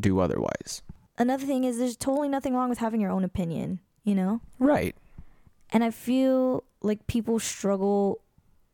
[0.00, 0.82] do otherwise.
[1.18, 4.40] Another thing is there's totally nothing wrong with having your own opinion, you know?
[4.58, 4.96] Right.
[5.72, 8.20] And I feel like people struggle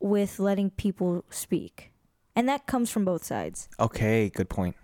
[0.01, 1.93] with letting people speak.
[2.35, 3.69] And that comes from both sides.
[3.81, 4.77] Okay, good point.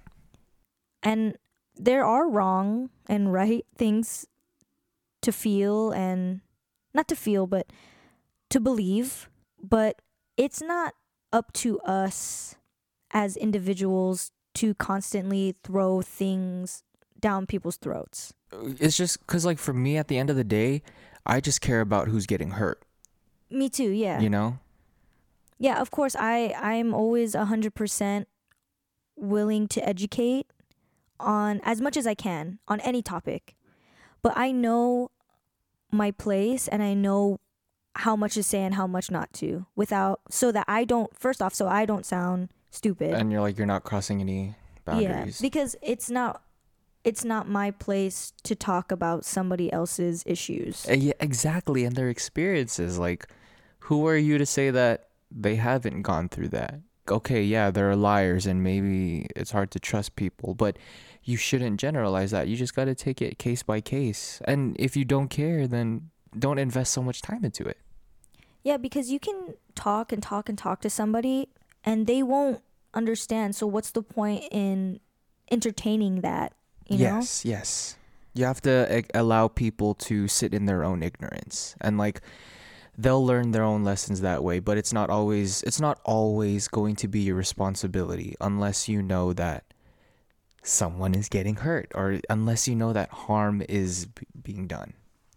[1.03, 1.37] And
[1.77, 4.27] there are wrong and right things
[5.21, 6.41] to feel and
[6.95, 7.73] not to feel, but
[8.51, 9.29] to believe.
[9.63, 10.01] But
[10.37, 10.95] it's not
[11.33, 12.57] up to us
[13.11, 16.83] as individuals to constantly throw things
[17.21, 18.33] down people's throats.
[18.53, 20.83] It's just cuz like for me at the end of the day,
[21.25, 22.83] I just care about who's getting hurt,
[23.53, 24.21] Me too, yeah.
[24.21, 24.59] you know?
[25.59, 28.27] Yeah, of course I I'm always 100%
[29.17, 30.47] willing to educate
[31.21, 33.55] on as much as I can on any topic.
[34.23, 35.11] But I know
[35.91, 37.39] my place and I know
[37.97, 41.43] how much to say and how much not to without so that I don't first
[41.43, 43.15] off so I don't sound stupid.
[43.15, 45.41] And you're like you're not crossing any boundaries.
[45.41, 46.43] Yeah, because it's not
[47.05, 50.87] it's not my place to talk about somebody else's issues.
[50.89, 53.29] Uh, yeah, exactly, and their experiences like
[53.83, 56.81] who are you to say that they haven't gone through that?
[57.11, 60.77] Okay, yeah, they're liars and maybe it's hard to trust people, but
[61.25, 62.47] you shouldn't generalize that.
[62.47, 64.41] You just got to take it case by case.
[64.45, 67.79] And if you don't care, then don't invest so much time into it.
[68.63, 71.49] Yeah, because you can talk and talk and talk to somebody
[71.85, 72.63] and they won't
[72.95, 73.57] understand.
[73.57, 75.01] So what's the point in
[75.51, 76.53] entertaining that,
[76.89, 77.17] you know?
[77.17, 77.97] yes, yes.
[78.35, 82.21] You have to allow people to sit in their own ignorance and like
[82.97, 86.97] they'll learn their own lessons that way, but it's not always it's not always going
[86.97, 89.65] to be your responsibility unless you know that
[90.63, 94.95] someone is getting hurt or unless you know that harm is b- being done.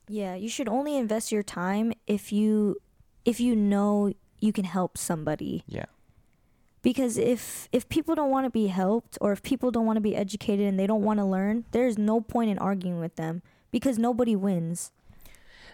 [0.07, 2.77] Yeah, you should only invest your time if you
[3.23, 5.63] if you know you can help somebody.
[5.67, 5.85] Yeah.
[6.81, 10.01] Because if if people don't want to be helped or if people don't want to
[10.01, 13.41] be educated and they don't want to learn, there's no point in arguing with them
[13.71, 14.91] because nobody wins.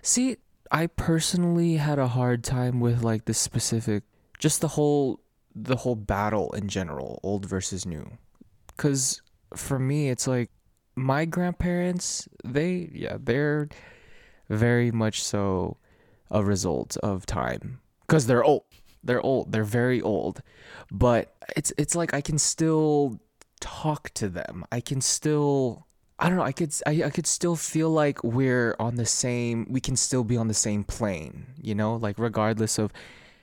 [0.01, 0.37] See,
[0.71, 4.03] I personally had a hard time with like the specific
[4.39, 5.19] just the whole
[5.53, 8.17] the whole battle in general, old versus new.
[8.77, 9.21] Cuz
[9.55, 10.49] for me it's like
[10.95, 13.67] my grandparents, they yeah, they're
[14.49, 15.77] very much so
[16.29, 18.63] a result of time cuz they're old.
[19.03, 19.51] They're old.
[19.51, 20.41] They're very old.
[20.89, 23.19] But it's it's like I can still
[23.59, 24.63] talk to them.
[24.71, 25.87] I can still
[26.21, 26.43] I don't know.
[26.43, 29.65] I could I, I could still feel like we're on the same.
[29.67, 32.93] We can still be on the same plane, you know, like regardless of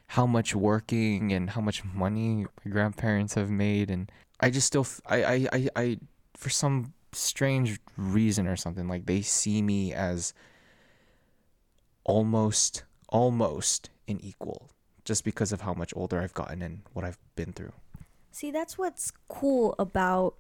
[0.07, 4.87] how much working and how much money my grandparents have made, and I just still
[5.07, 5.99] I I I, I
[6.37, 10.33] for some strange reason or something like they see me as
[12.05, 14.71] almost almost an equal
[15.05, 17.73] just because of how much older I've gotten and what I've been through.
[18.31, 20.37] See, that's what's cool about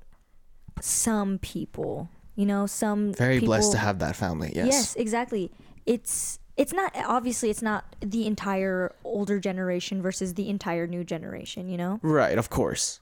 [0.80, 2.10] some people.
[2.38, 4.52] You know, some Very blessed to have that family.
[4.54, 4.66] Yes.
[4.68, 5.50] Yes, exactly.
[5.86, 11.68] It's it's not obviously it's not the entire older generation versus the entire new generation,
[11.68, 11.98] you know?
[12.00, 13.00] Right, of course.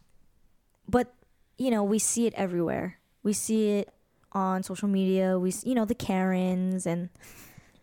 [0.89, 1.13] But
[1.59, 2.97] you know, we see it everywhere.
[3.23, 3.93] We see it
[4.33, 5.39] on social media.
[5.39, 7.11] We you know, the Karens and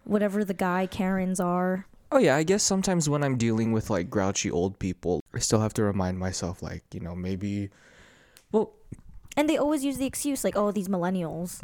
[0.06, 1.86] whatever the guy Karens are.
[2.12, 5.60] Oh yeah, I guess sometimes when I'm dealing with like grouchy old people, I still
[5.60, 7.70] have to remind myself like, you know, maybe
[8.52, 8.72] well,
[9.36, 11.62] And they always use the excuse like, "Oh, these millennials."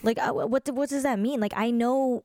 [0.02, 1.40] like uh, what what does that mean?
[1.40, 2.24] Like I know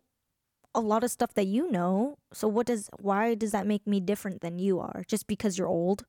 [0.73, 2.17] a lot of stuff that you know.
[2.33, 5.67] So what does why does that make me different than you are just because you're
[5.67, 6.05] old?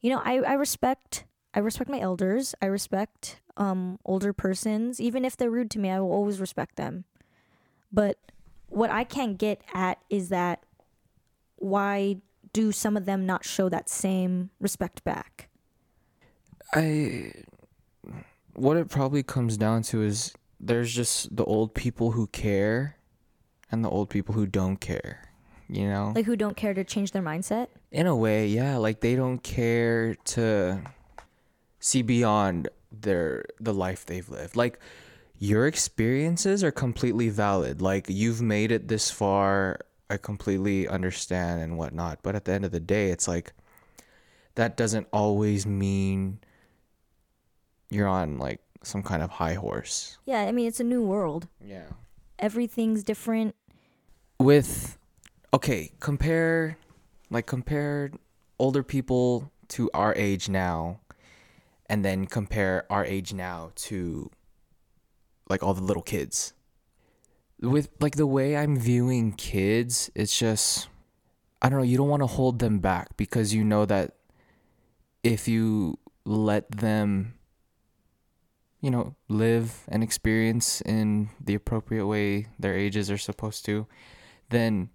[0.00, 1.24] You know, I I respect
[1.54, 2.54] I respect my elders.
[2.62, 5.90] I respect um older persons even if they're rude to me.
[5.90, 7.04] I will always respect them.
[7.92, 8.18] But
[8.68, 10.64] what I can't get at is that
[11.56, 12.16] why
[12.52, 15.48] do some of them not show that same respect back?
[16.74, 17.32] I
[18.54, 22.96] what it probably comes down to is there's just the old people who care
[23.70, 25.30] and the old people who don't care,
[25.68, 26.12] you know?
[26.14, 27.68] Like who don't care to change their mindset?
[27.90, 30.82] In a way, yeah, like they don't care to
[31.80, 34.56] see beyond their the life they've lived.
[34.56, 34.78] Like
[35.38, 37.82] your experiences are completely valid.
[37.82, 39.80] Like you've made it this far.
[40.08, 42.18] I completely understand and whatnot.
[42.22, 43.54] But at the end of the day, it's like
[44.54, 46.38] that doesn't always mean
[47.92, 50.18] you're on like some kind of high horse.
[50.24, 51.48] Yeah, I mean, it's a new world.
[51.64, 51.86] Yeah.
[52.38, 53.54] Everything's different.
[54.40, 54.98] With
[55.54, 56.78] okay, compare
[57.30, 58.10] like compare
[58.58, 61.00] older people to our age now
[61.86, 64.30] and then compare our age now to
[65.48, 66.52] like all the little kids.
[67.60, 70.88] With like the way I'm viewing kids, it's just
[71.60, 74.16] I don't know, you don't want to hold them back because you know that
[75.22, 77.34] if you let them
[78.82, 83.86] you know, live and experience in the appropriate way their ages are supposed to,
[84.50, 84.90] then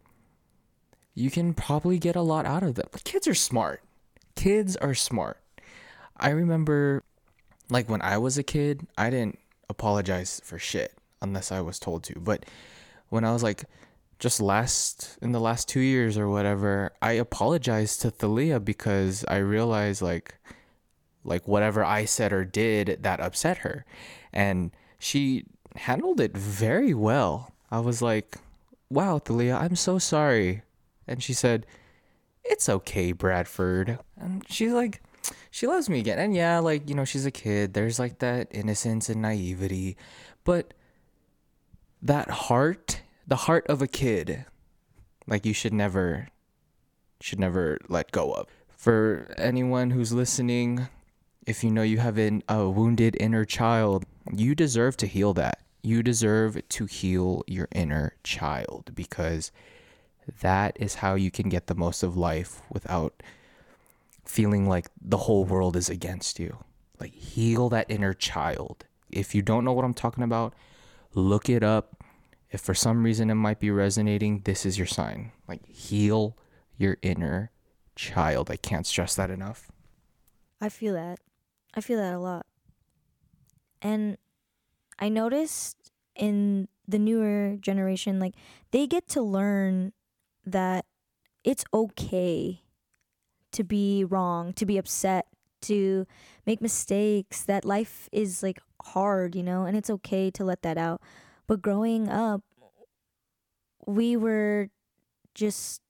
[1.15, 2.88] you can probably get a lot out of them.
[3.03, 3.81] Kids are smart.
[4.35, 5.41] Kids are smart.
[6.15, 7.03] I remember
[7.69, 12.03] like when I was a kid, I didn't apologize for shit unless I was told
[12.03, 12.19] to.
[12.19, 12.45] But
[13.09, 13.63] when I was like
[14.19, 19.38] just last in the last 2 years or whatever, I apologized to Thalia because I
[19.38, 20.35] realized like
[21.28, 23.86] like whatever I said or did that upset her.
[24.34, 27.51] And she handled it very well.
[27.69, 28.38] I was like,
[28.89, 30.63] wow, Thalia, I'm so sorry.
[31.07, 31.65] And she said,
[32.43, 33.99] it's okay, Bradford.
[34.15, 35.01] And she's like,
[35.51, 36.19] she loves me again.
[36.19, 37.73] And yeah, like, you know, she's a kid.
[37.73, 39.97] There's like that innocence and naivety.
[40.43, 40.73] But
[42.01, 44.45] that heart, the heart of a kid,
[45.28, 46.30] like you should never,
[47.19, 48.47] should never let go of.
[48.78, 50.88] For anyone who's listening,
[51.47, 55.61] if you know you have an, a wounded inner child, you deserve to heal that.
[55.81, 59.53] You deserve to heal your inner child because
[60.41, 63.23] that is how you can get the most of life without
[64.25, 66.57] feeling like the whole world is against you.
[66.99, 68.83] Like, heal that inner child.
[69.09, 70.53] If you don't know what I'm talking about,
[71.13, 72.03] look it up.
[72.51, 75.31] If for some reason it might be resonating, this is your sign.
[75.47, 76.35] Like, heal
[76.77, 77.51] your inner
[77.95, 78.51] child.
[78.51, 79.71] I can't stress that enough.
[80.59, 81.19] I feel that.
[81.78, 82.47] I feel that a lot.
[83.84, 84.17] And
[84.97, 88.34] I noticed in the newer generation, like,
[88.71, 89.93] they get to learn
[90.43, 90.86] that
[91.43, 92.63] it's okay
[93.51, 95.28] to be wrong, to be upset,
[95.61, 96.07] to
[96.47, 100.80] make mistakes, that life is like hard, you know, and it's okay to let that
[100.80, 100.99] out.
[101.45, 102.41] But growing up,
[103.86, 104.69] we were
[105.36, 105.82] just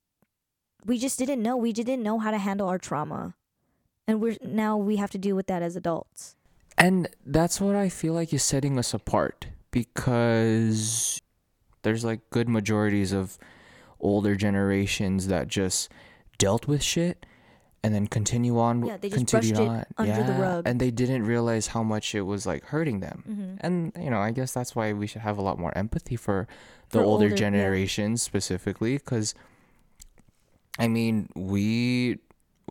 [0.85, 1.55] we just didn't know.
[1.55, 3.36] We didn't know how to handle our trauma.
[4.07, 6.35] And we're now we have to deal with that as adults.
[6.77, 11.21] And that's what I feel like is setting us apart because
[11.81, 13.37] there's like good majorities of
[13.99, 15.91] older generations that just
[16.37, 17.25] dealt with shit
[17.83, 20.67] and then continue on Yeah, they just continue brushed it on under the rug.
[20.67, 23.55] and they didn't realize how much it was like hurting them Mm-hmm.
[23.61, 26.47] and you know i guess that's why we should have a lot more empathy for
[26.89, 27.35] the For older, older- yeah.
[27.35, 29.33] generations specifically because
[30.79, 32.19] i mean we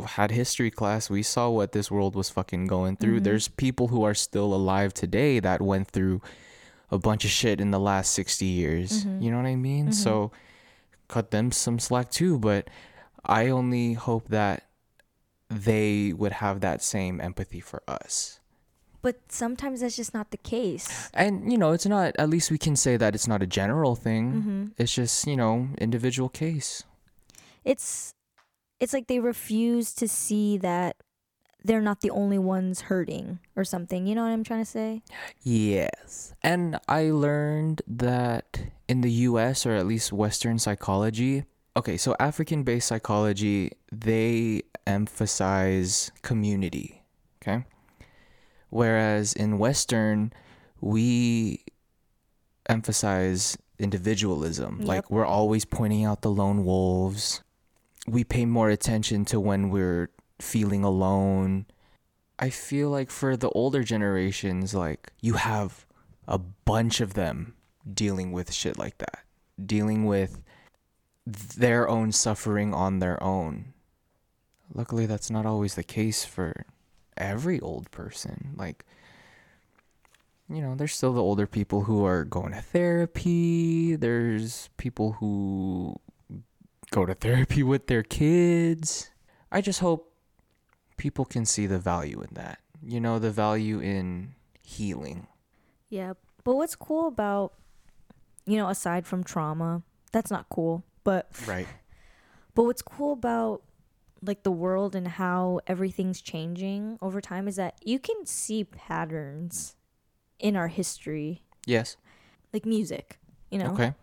[0.05, 3.25] had history class we saw what this world was fucking going through Mhm.
[3.25, 6.21] there's people who are still alive today that went through
[6.91, 9.23] a bunch of shit in the last 60 years Mhm.
[9.23, 9.95] you know what i mean Mhm.
[9.95, 10.31] so
[11.09, 12.69] cut them some slack too but
[13.25, 14.65] i only hope that
[15.49, 18.41] they would have that same empathy for us
[19.03, 21.09] But sometimes that's just not the case.
[21.15, 22.17] and you know, it's not.
[22.19, 24.25] At least we can say that it's not a general thing.
[24.33, 24.63] Mm-hmm.
[24.83, 26.83] It's just you know, individual case.
[27.63, 28.11] It's
[28.81, 30.97] it's like they refuse to see that
[31.65, 34.07] they're not the only ones hurting or something.
[34.07, 35.03] You know what I'm trying to say?
[35.43, 36.35] Yes.
[36.43, 41.45] And I learned that in the US or at least Western psychology,
[41.77, 47.03] okay, so African based psychology, they emphasize community.
[47.43, 47.65] Okay.
[48.71, 50.33] Whereas in Western,
[50.81, 51.65] we
[52.69, 54.79] emphasize individualism.
[54.81, 54.89] Yep.
[54.89, 57.43] Like we're always pointing out the lone wolves.
[58.07, 61.67] We pay more attention to when we're feeling alone.
[62.39, 65.87] I feel like for the older generations, like you have
[66.29, 67.55] a bunch of them
[67.93, 69.25] dealing with shit like that,
[69.65, 70.43] dealing with
[71.27, 73.73] their own suffering on their own.
[74.73, 76.67] Luckily, that's not always the case for
[77.17, 78.55] every old person.
[78.57, 78.85] Like,
[80.49, 83.97] you know, there's still the older people who are going to therapy.
[83.97, 85.99] There's people who
[86.91, 89.11] go to therapy with their kids.
[89.51, 90.13] I just hope
[90.97, 92.59] people can see the value in that.
[92.83, 95.27] You know, the value in healing.
[95.89, 96.15] Yeah.
[96.45, 97.53] But what's cool about
[98.49, 99.83] you know, aside from trauma,
[100.13, 100.85] that's not cool.
[101.03, 101.67] But Right.
[102.55, 103.63] but what's cool about
[104.23, 109.75] like the world and how everything's changing over time is that you can see patterns
[110.39, 111.97] in our history, Yes.
[112.53, 113.19] like music,
[113.51, 113.95] you know, Okay.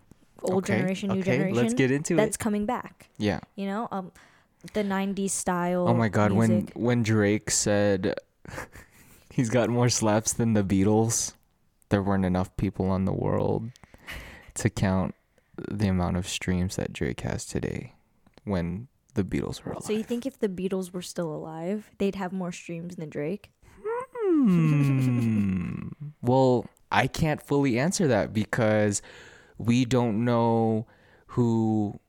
[0.43, 0.77] Old okay.
[0.77, 1.37] generation, new okay.
[1.37, 1.57] generation.
[1.57, 2.39] Let's get into that's it.
[2.39, 3.09] coming back.
[3.17, 3.39] Yeah.
[3.55, 4.11] You know, um,
[4.73, 5.87] the '90s style.
[5.87, 6.71] Oh my god, music.
[6.75, 8.15] when when Drake said
[9.29, 11.33] he's got more slaps than the Beatles,
[11.89, 13.69] there weren't enough people on the world
[14.55, 15.15] to count
[15.55, 17.93] the amount of streams that Drake has today
[18.43, 19.83] when the Beatles were alive.
[19.83, 23.51] So you think if the Beatles were still alive, they'd have more streams than Drake?
[23.83, 25.89] Hmm.
[26.21, 29.01] well, I can't fully answer that because
[29.57, 30.85] we don't know
[31.27, 31.99] who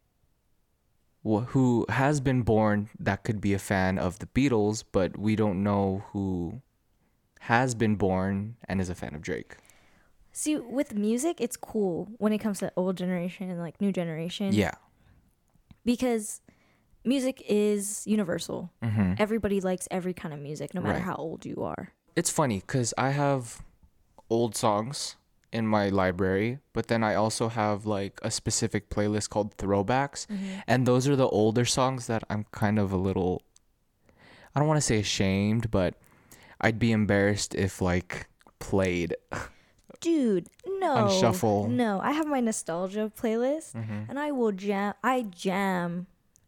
[1.25, 5.63] who has been born that could be a fan of the Beatles, but we don't
[5.63, 6.61] know who
[7.41, 9.57] has been born and is a fan of Drake.
[10.33, 14.53] See, with music, it's cool when it comes to old generation and like new generation.
[14.53, 14.75] Yeah.
[15.85, 16.41] Because
[17.05, 18.71] music is universal.
[18.83, 21.03] hmm Everybody likes every kind of music, no matter Right.
[21.05, 21.93] how old you are.
[22.17, 23.63] It's funny because I have
[24.29, 25.17] old songs
[25.55, 30.27] in my library, but then I also have like a specific playlist called Throwbacks.
[30.67, 33.43] And those are the older songs that I'm kind of a little
[34.55, 35.95] I don't want to say ashamed, but
[36.61, 38.29] I'd be embarrassed if like
[38.59, 39.17] played.
[40.01, 40.93] Dude, no.
[40.93, 41.69] On shuffle.
[41.69, 44.11] No, I have my nostalgia playlist Mm-hmm.
[44.11, 46.07] and I will jam I jam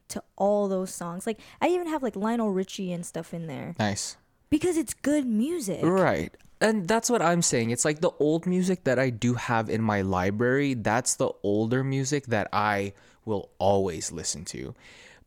[0.08, 1.26] to all those songs.
[1.26, 4.16] Like I even have like Lionel Richie and stuff in there Nice.
[4.50, 5.80] because it's good music.
[5.82, 6.36] Right.
[6.60, 7.70] And that's what I'm saying.
[7.70, 11.84] It's like the old music that I do have in my library, that's the older
[11.84, 12.94] music that I
[13.24, 14.74] will always listen to.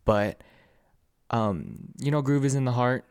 [0.05, 0.41] But
[1.29, 3.05] um, you know Groove is in the Heart.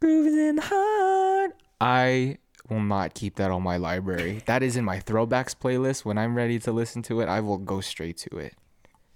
[0.00, 1.56] Groove is in the Heart.
[1.80, 2.38] I
[2.68, 4.42] will not keep that on my library.
[4.46, 6.04] That is in my throwbacks playlist.
[6.04, 8.54] When I'm ready to listen to it, I will go straight to it.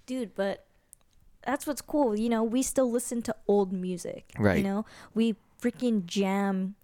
[0.05, 0.65] Dude, but
[1.45, 2.17] that's what's cool.
[2.17, 4.31] You know, we still listen to old music.
[4.37, 4.57] Right.
[4.57, 6.75] You know, we freaking jam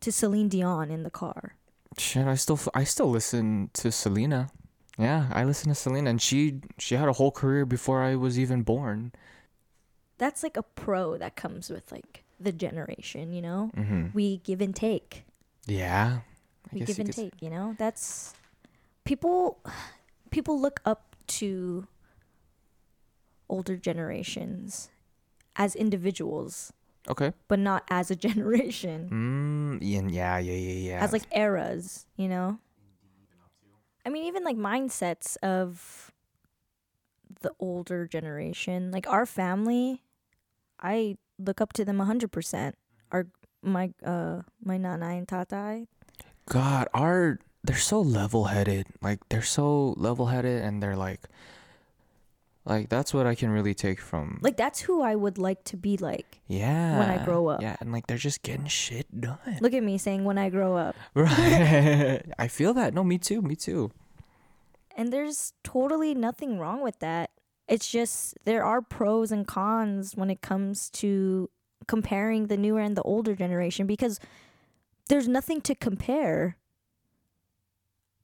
[0.00, 1.54] to Celine Dion in the car.
[1.98, 4.50] Shit, I still I still listen to Selena.
[4.98, 8.38] Yeah, I listen to Selena and she she had a whole career before I was
[8.38, 9.12] even born.
[10.18, 13.70] That's like a pro that comes with like the generation, you know?
[13.76, 14.14] Mhm.
[14.14, 15.24] We give and take.
[15.66, 16.20] Yeah.
[16.70, 17.74] I we give and could take, you know?
[17.78, 18.34] That's
[19.04, 19.58] people
[20.30, 21.86] people look up to
[23.48, 24.90] older generations
[25.56, 26.72] as individuals,
[27.08, 27.32] Okay.
[27.48, 29.08] but not as a generation.
[29.10, 32.58] Mm, yeah, yeah, yeah, yeah, as like eras, you know?
[34.04, 36.12] I mean, even like mindsets of
[37.40, 38.90] the older generation.
[38.90, 40.02] Like our family,
[40.80, 42.72] I look up to them 100%.
[43.12, 43.26] Our
[43.62, 45.86] my uh my nana and tata.
[46.46, 48.86] God, our they're so level-headed.
[49.02, 51.20] Like they're so level-headed and they're like
[52.64, 55.76] like that's what I can really take from Like that's who I would like to
[55.76, 56.40] be like.
[56.46, 56.98] yeah.
[56.98, 57.62] When I grow up.
[57.62, 59.58] Yeah, and like they're just getting shit done.
[59.60, 60.94] Look at me saying when I grow up.
[61.14, 62.22] Right.
[62.38, 62.92] I feel that.
[62.94, 63.40] No, me too.
[63.42, 63.90] Me too.
[64.96, 67.30] And there's totally nothing wrong with that.
[67.68, 71.48] It's just there are pros and cons when it comes to
[71.86, 74.20] comparing the newer and the older generation because
[75.08, 76.56] there's nothing to compare.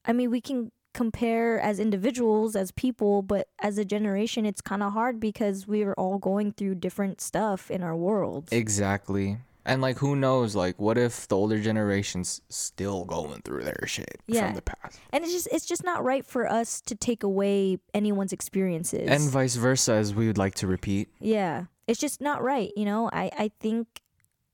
[0.05, 4.83] I mean, we can compare as individuals, as people, but as a generation, it's kind
[4.83, 8.51] of hard because we are all going through different stuff in our worlds.
[8.53, 9.37] Exactly.
[9.67, 14.17] And like who knows like what if the older generation's still going through their shit
[14.29, 14.47] Yeah.
[14.47, 14.99] from the past.
[15.13, 19.09] and it's just it's just not right for us to take away anyone's experiences.
[19.09, 21.09] And vice versa as we would like to repeat.
[21.21, 21.65] Yeah.
[21.89, 23.11] It's just not right, you know?
[23.13, 23.87] I, I think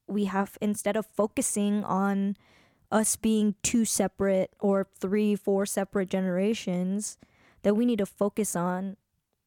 [0.09, 2.37] we have instead of focusing on
[2.93, 7.17] us being two separate or three, four separate generations,
[7.63, 8.97] that we need to focus on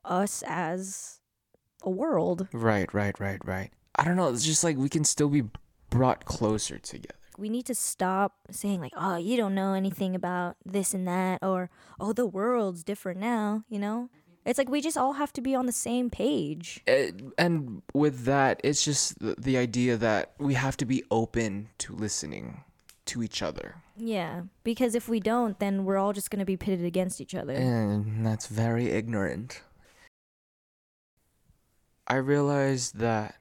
[0.03, 1.21] us as
[1.83, 2.47] a world.
[2.51, 3.71] Right, right, right, right.
[3.95, 5.43] I don't know, it's just like we can still be
[5.89, 7.15] brought closer together.
[7.37, 11.43] We need to stop saying like, "Oh, you don't know anything about this and that,"
[11.43, 11.69] or
[11.99, 14.09] "Oh, the world's different now." You know,
[14.45, 16.81] it's like we just all have to be on the same page.
[16.87, 21.67] Eh, and with that, it's just the, the idea that we have to be open
[21.79, 22.63] to listening
[23.05, 23.75] to each other.
[23.97, 27.53] Yeah, because if we don't, then we're all just gonna be pitted against each other.
[27.53, 29.61] And that's very ignorant.
[32.07, 33.35] I realized that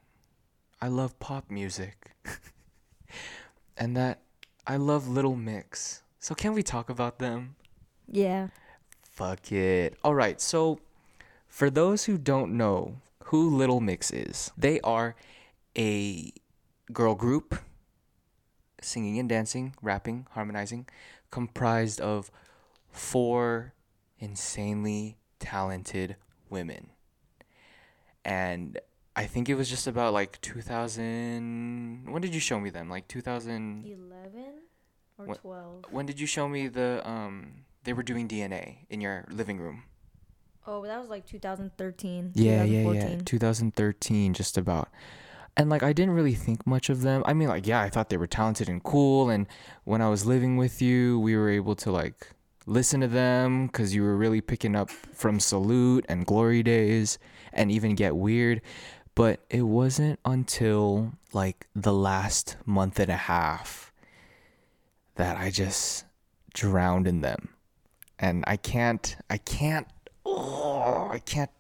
[0.81, 2.13] I love pop music.
[3.77, 4.21] and that
[4.67, 6.03] I love Little Mix.
[6.19, 7.57] So can we talk about them?
[8.11, 8.49] yeah.
[9.03, 9.95] Fuck it.
[10.03, 10.81] All right, so
[11.47, 12.97] for those who don't know
[13.27, 15.15] who Little Mix is, they are
[15.79, 16.33] a
[16.93, 17.55] girl group
[18.85, 20.87] singing and dancing, rapping, harmonizing,
[21.31, 22.31] comprised of
[22.91, 23.73] four
[24.19, 26.17] insanely talented
[26.49, 26.91] women.
[28.25, 28.79] And
[29.17, 32.89] I think it was just about like 2000 when did you show me them?
[32.89, 34.45] Like 2011
[35.19, 35.85] or What- twelve?
[35.91, 39.85] when did you show me the um they were doing DNA in your living room?
[40.67, 42.33] Oh, that was like 2013.
[42.35, 43.17] Yeah, yeah, yeah.
[43.23, 44.89] 2013, just about.
[45.57, 47.23] And like, I didn't really think much of them.
[47.27, 49.31] I mean, like, yeah, I thought they were talented and cool.
[49.31, 49.47] And
[49.85, 52.29] when I was living with you, we were able to like
[52.67, 57.19] listen to them because you were really picking up from Salute and Glory Days
[57.53, 58.63] and even Get Weird.
[59.15, 63.93] But it wasn't until like the last month and a half
[65.15, 66.05] that I just
[66.53, 67.51] drowned in them.
[68.19, 69.87] And I can't, I can't,
[70.27, 71.51] oh, I can't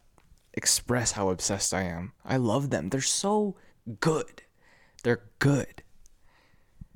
[0.53, 2.12] express how obsessed I am.
[2.24, 2.88] I love them.
[2.88, 3.57] They're so
[4.01, 4.43] good.
[5.03, 5.82] They're good.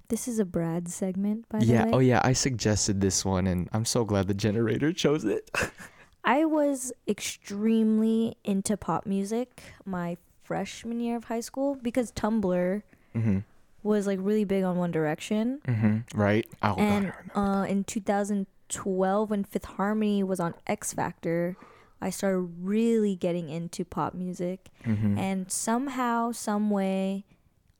[0.08, 1.64] This is a Brad segment, by yeah.
[1.64, 1.90] the way.
[1.90, 1.96] Yeah.
[1.96, 2.20] Oh, yeah.
[2.24, 5.50] I suggested this one, and I'm so glad the generator chose it.
[6.24, 12.82] I was extremely into pop music my freshman year of high school because Tumblr
[13.14, 13.38] mm-hmm.
[13.82, 15.60] was like really big on One Direction.
[15.66, 16.18] Mm-hmm.
[16.18, 16.46] Right.
[16.62, 17.38] Oh, God, and remember.
[17.38, 21.56] uh, in 2012, when Fifth Harmony was on X Factor,
[22.00, 24.68] I started really getting into pop music.
[24.84, 25.18] Mm-hmm.
[25.18, 27.24] And somehow, some way,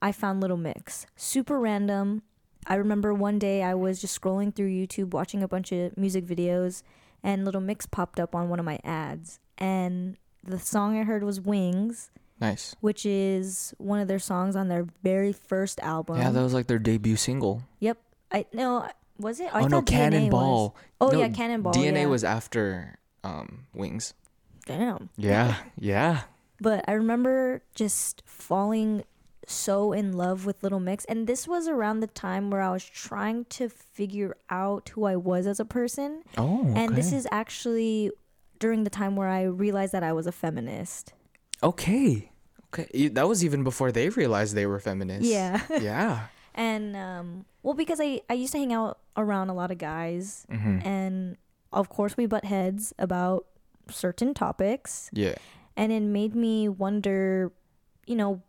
[0.02, 1.06] I found Little Mix.
[1.16, 2.22] Super random.
[2.66, 6.26] I remember one day I was just scrolling through YouTube watching a bunch of music
[6.26, 6.82] videos,
[7.22, 9.38] and Little Mix popped up on one of my ads.
[9.56, 12.10] And the song I heard was Wings,
[12.40, 12.76] Nice.
[12.80, 16.18] which is one of their songs on their very first album.
[16.18, 17.62] yeah, that was like their debut single.
[17.80, 17.98] Yep.
[18.30, 18.86] I no,
[19.18, 19.52] was it?
[19.54, 20.64] I oh, no, DNA Cannonball.
[20.68, 20.82] Was.
[21.00, 21.72] Oh No, yeah, Cannonball.
[21.72, 22.06] DNA yeah.
[22.06, 22.98] was after
[23.28, 24.14] um, Wings.
[24.66, 25.08] damn.
[25.16, 25.56] Yeah.
[25.78, 26.22] yeah.
[26.60, 29.04] But I remember just falling
[29.46, 31.04] so in love with Little Mix.
[31.06, 35.16] And this was around the time where I was trying to figure out who I
[35.16, 36.22] was as a person.
[36.36, 36.80] Oh, okay.
[36.84, 38.10] And this is actually
[38.58, 41.12] during the time where I realized that I was a feminist.
[41.62, 42.30] Okay.
[42.74, 43.08] Okay.
[43.08, 45.30] That was even before they realized they were feminists.
[45.30, 45.62] Yeah.
[45.80, 46.26] yeah.
[46.54, 50.44] and um well because I I used to hang out around a lot of guys
[50.50, 50.86] Mm-hmm.
[50.86, 51.36] and
[51.72, 53.46] of course we butt heads about
[53.90, 55.34] certain topics Yeah.
[55.76, 57.52] and it made me wonder
[58.06, 58.42] you know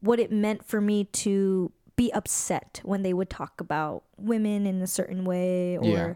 [0.00, 4.82] what it meant for me to be upset when they would talk about women in
[4.82, 6.14] a certain way or Yeah.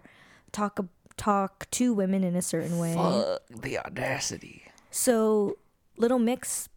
[0.53, 0.79] talk
[1.17, 4.65] talk to women in a certain way Fuck the audacity.
[4.91, 5.57] so
[5.97, 6.69] little mix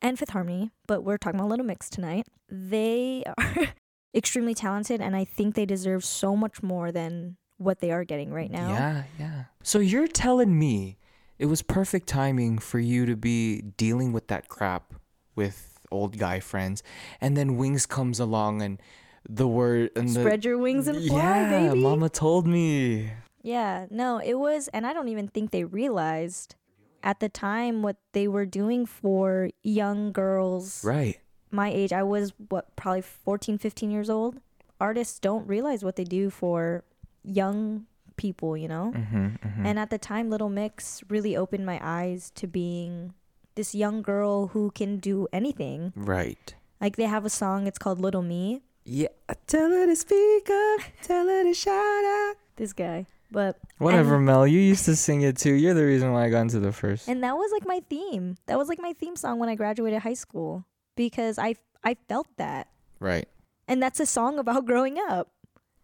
[0.00, 3.68] and fifth harmony but we're talking about little mix tonight they are
[4.14, 8.32] extremely talented and i think they deserve so much more than what they are getting
[8.32, 9.44] right now Yeah, yeah.
[9.62, 10.98] So you're telling me
[11.38, 14.94] it was perfect timing for you to be dealing with that crap
[15.34, 16.82] with old guy friends,
[17.20, 18.80] and then Wings comes along and
[19.28, 23.12] the word and the spread your wings and fly yeah, baby Mama told me.
[23.42, 26.54] Yeah, no, it was, and I don't even think they realized
[27.02, 31.18] at the time what they were doing for young girls Right.
[31.50, 31.92] my age.
[31.92, 34.38] I was, what, probably 14, 15 years old.
[34.80, 36.84] Artists don't realize what they do for
[37.24, 38.92] young people, you know?
[38.94, 39.66] Mm-hmm, mm-hmm.
[39.66, 43.14] And at the time, Little Mix really opened my eyes to being
[43.54, 45.92] this young girl who can do anything.
[45.96, 46.54] right.
[46.80, 48.62] Like, they have a song, it's called Little Me.
[48.84, 49.08] Yeah.
[49.46, 50.80] Tell her to speak up.
[51.02, 52.34] Tell her to shout out.
[52.56, 53.06] This guy.
[53.30, 54.46] But Whatever, And- Mel.
[54.48, 55.52] You used to sing it too.
[55.52, 57.06] You're the reason why I got into the first.
[57.08, 58.36] And that was like my theme.
[58.46, 60.64] That was like my theme song when I graduated high school
[60.96, 61.54] because I
[61.84, 62.68] I felt that.
[62.98, 63.28] right.
[63.68, 65.30] And that's a song about growing up.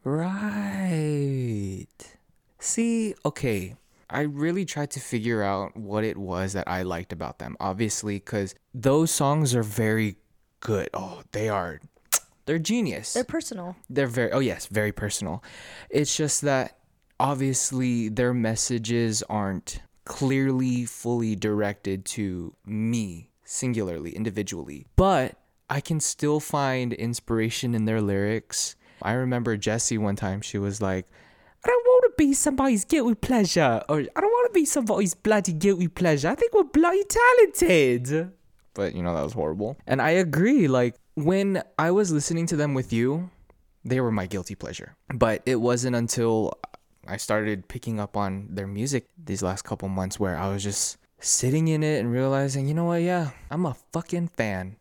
[0.05, 1.87] Right.
[2.59, 3.77] See, okay.
[4.11, 7.57] I really tried to figure out what it was that I liked about them.
[7.61, 10.17] Obviously, because those songs are very
[10.61, 10.89] good.
[10.95, 11.81] Oh, they are.
[12.47, 13.13] They're genius.
[13.13, 13.77] They're personal.
[13.91, 15.45] They're very, oh, yes, very personal.
[15.91, 16.79] It's just that
[17.21, 24.87] obviously their messages aren't clearly fully directed to me singularly, individually.
[24.97, 25.37] But
[25.71, 28.77] I can still find inspiration in their lyrics.
[29.03, 31.07] I remember Jesy one time, she was like,
[31.65, 35.15] I don't want to be somebody's guilty pleasure, or I don't want to be somebody's
[35.15, 36.29] bloody guilty pleasure.
[36.29, 38.33] I think we're bloody talented.
[38.75, 39.77] But, you know, that was horrible.
[39.87, 40.69] And I agree.
[40.69, 43.31] Like, when I was listening to them with you,
[43.85, 44.95] they were my guilty pleasure.
[45.13, 46.59] But it wasn't until
[47.07, 50.99] I started picking up on their music these last couple months where I was just
[51.21, 53.03] sitting in it and realizing, you know what?
[53.03, 54.77] Yeah, I'm a fucking fan.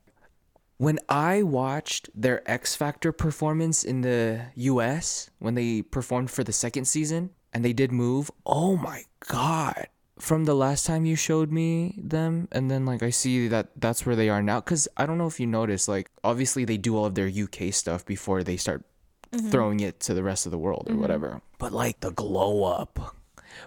[0.78, 6.53] When I watched their X Factor performance in the US, when they performed for the
[6.53, 9.88] second season and they did move, oh my god.
[10.19, 14.05] From the last time you showed me them, and then like I see that that's
[14.05, 14.61] where they are now.
[14.61, 17.73] Cause I don't know if you noticed, like obviously they do all of their UK
[17.73, 18.84] stuff before they start
[19.32, 19.49] mm-hmm.
[19.49, 21.01] throwing it to the rest of the world or mm-hmm.
[21.01, 21.41] whatever.
[21.57, 23.15] But like the glow up.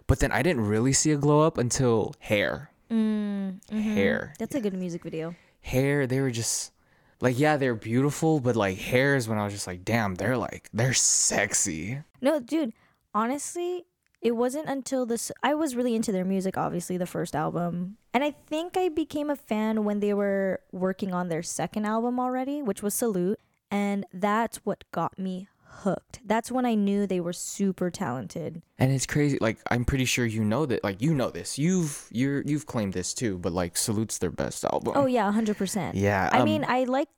[0.07, 2.71] But then I didn't really see a glow up until hair.
[2.89, 3.81] Mm, mm-hmm.
[3.81, 4.35] Hair.
[4.39, 5.35] That's a good music video.
[5.63, 6.73] Hair, they were just
[7.21, 10.69] like, yeah, they're beautiful, but like hairs when I was just like, damn, they're like,
[10.73, 12.03] they're sexy.
[12.21, 12.73] No, dude,
[13.15, 13.85] honestly,
[14.21, 17.97] it wasn't until this I was really into their music, obviously, the first album.
[18.13, 22.19] And I think I became a fan when they were working on their second album
[22.19, 23.39] already, which was Salute.
[23.71, 25.49] And that's what got me
[25.81, 26.21] hooked.
[26.25, 28.63] That's when I knew they were super talented.
[28.79, 29.39] And it's crazy.
[29.41, 30.85] Like I'm pretty sure you know that.
[30.85, 31.59] Like you know this.
[31.59, 33.39] You've you're you've claimed this too.
[33.39, 34.95] But like Salute's their best album.
[34.97, 35.97] Oh yeah, hundred percent.
[35.97, 36.31] yeah.
[36.33, 37.09] I um, mean, I like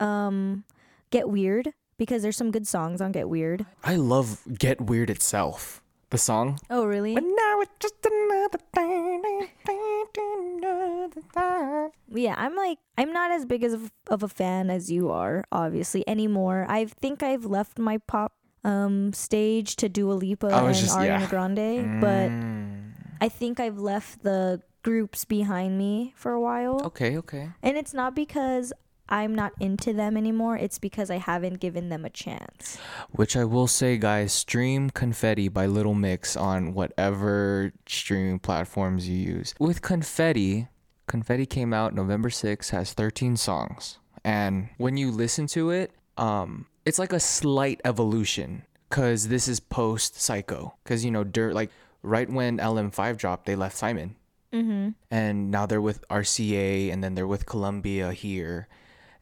[0.00, 0.64] um
[1.10, 3.66] Get Weird because there's some good songs on Get Weird.
[3.82, 5.82] I love Get Weird itself.
[6.10, 6.58] The song.
[6.70, 7.14] Oh really?
[7.14, 11.90] But now it's just another thing, another thing.
[12.10, 15.44] Yeah, I'm like I'm not as big as of, of a fan as you are,
[15.52, 16.66] obviously anymore.
[16.68, 18.32] I think I've left my pop
[18.64, 21.26] um stage to Dua Lipa and just- Ariana yeah.
[21.28, 22.92] Grande, but Mm.
[23.20, 26.80] I think I've left the groups behind me for a while.
[26.86, 27.50] okay, okay.
[27.62, 28.72] And it's not because
[29.08, 30.56] I'm not into them anymore.
[30.56, 32.78] It's because I haven't given them a chance.
[33.10, 39.16] Which I will say, guys, stream Confetti by Little Mix on whatever streaming platforms you
[39.16, 39.54] use.
[39.58, 40.68] With Confetti,
[41.06, 43.98] Confetti came out November 6th, has 13 songs.
[44.24, 49.60] And when you listen to it, um, it's like a slight evolution because this is
[49.60, 50.72] post Syco.
[50.84, 51.70] Because, you know, dirt, like
[52.02, 54.16] right when LM5 dropped, they left Simon.
[54.50, 54.88] Mm-hmm.
[55.10, 58.66] and now they're with RCA and then they're with Columbia here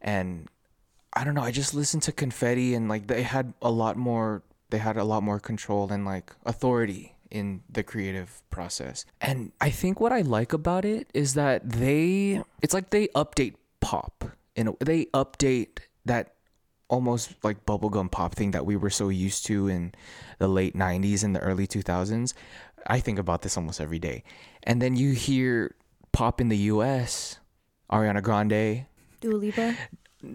[0.00, 0.48] and
[1.12, 4.42] I don't know I just listened to Confetti and like they had a lot more
[4.70, 9.70] they had a lot more control and like authority in the creative process and I
[9.70, 14.24] think what I like about it is that they it's like they update pop
[14.56, 16.36] and they update that
[16.88, 19.92] almost like bubblegum pop thing that we were so used to in
[20.38, 22.32] the late 90s and the early 2000s.
[22.86, 24.22] I think about this almost every day.
[24.62, 25.74] And then you hear
[26.12, 27.38] pop in the US,
[27.90, 28.86] Ariana Grande,
[29.26, 29.74] Dua Lipa.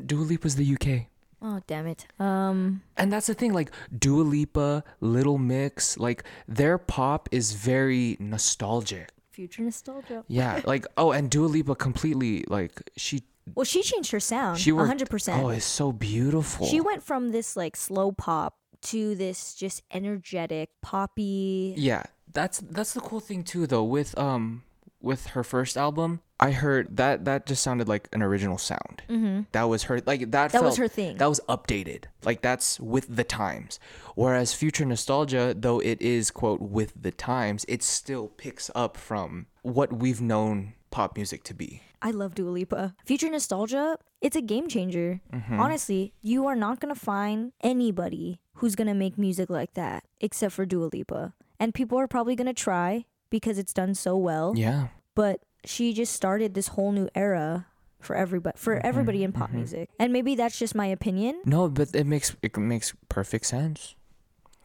[0.06, 1.08] Dua Lipa's the UK.
[1.42, 2.06] Oh damn it.
[2.20, 2.82] Um.
[2.98, 9.10] And that's the thing, like Dua Lipa, Little Mix, like their pop is very nostalgic.
[9.32, 10.24] Future nostalgia.
[10.28, 13.24] Yeah, like oh, and Dua Lipa completely like she
[13.56, 14.60] Well, she changed her sound.
[14.60, 14.88] she worked.
[14.88, 15.42] hundred percent.
[15.42, 16.68] Oh, it's so beautiful.
[16.68, 18.58] She went from this like slow pop
[18.92, 21.74] to this just energetic poppy.
[21.78, 24.64] Yeah, that's that's the cool thing too though with um
[25.02, 26.22] with her first album.
[26.42, 29.04] I heard that that just sounded like an original sound.
[29.08, 29.42] Mm-hmm.
[29.52, 30.52] That was her like that.
[30.52, 31.18] That was her thing.
[31.18, 32.06] That was updated.
[32.26, 33.80] Like that's with the times.
[34.16, 39.46] Whereas Future Nostalgia, though it is quote with the times, it still picks up from
[39.62, 41.84] what we've known pop music to be.
[42.02, 42.96] I love Dua Lipa.
[43.06, 45.22] Future nostalgia, it's a game changer.
[45.32, 45.60] Mm-hmm.
[45.60, 50.66] Honestly, you are not gonna find anybody who's gonna make music like that except for
[50.66, 51.34] Dua Lipa.
[51.60, 54.54] And people are probably gonna try because it's done so well.
[54.56, 54.88] Yeah.
[55.14, 57.68] But she just started this whole new era
[58.00, 59.90] for everybody for Mm-hmm, everybody in pop music.
[60.00, 61.42] And maybe that's just my opinion.
[61.46, 63.96] No, but it makes it makes perfect sense.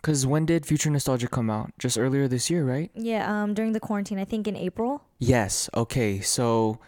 [0.03, 1.73] Cause when did Future Nostalgia come out?
[1.79, 2.91] Just earlier this year, right?
[2.95, 5.03] Yeah, um during the quarantine, I think in April.
[5.19, 5.69] Yes.
[5.75, 6.21] Okay.
[6.21, 6.79] So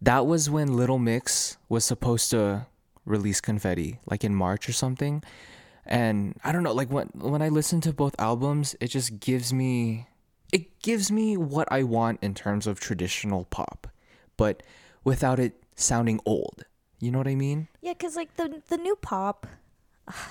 [0.00, 2.66] that was when Little Mix was supposed to
[3.04, 5.22] release Confetti, like in March or something.
[5.84, 9.52] And I don't know, like when when I listen to both albums, it just gives
[9.52, 10.06] me
[10.52, 13.86] it gives me what I want in terms of traditional pop,
[14.36, 14.62] but
[15.04, 16.64] without it sounding old.
[17.00, 17.68] You know what I mean?
[17.80, 19.46] Yeah, cause like the the new pop,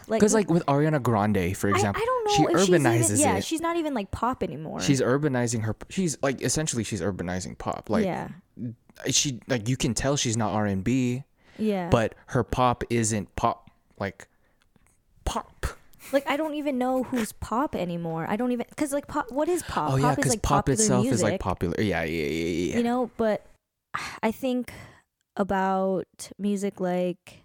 [0.07, 3.03] like Because like with Ariana Grande, for example, I don't know she if she's urbanizes
[3.05, 3.43] even, yeah, it.
[3.45, 4.81] she's not even like pop anymore.
[4.81, 5.75] She's urbanizing her.
[5.89, 7.89] She's like essentially she's urbanizing pop.
[7.89, 8.29] Like yeah,
[9.09, 11.23] she like you can tell she's not R and B,
[11.57, 11.89] yeah.
[11.89, 14.27] but her pop isn't pop like
[15.25, 15.65] pop.
[16.11, 18.25] Like I don't even know who's pop anymore.
[18.29, 19.31] I don't even because like pop.
[19.31, 19.91] What is pop?
[19.93, 21.75] Oh yeah, pop is like pop itself music, is like popular.
[21.79, 22.71] Yeah, yeah, yeah, yeah.
[22.71, 22.77] yeah.
[22.77, 23.45] You know, but
[24.23, 24.71] I think
[25.35, 26.05] about
[26.39, 27.43] music like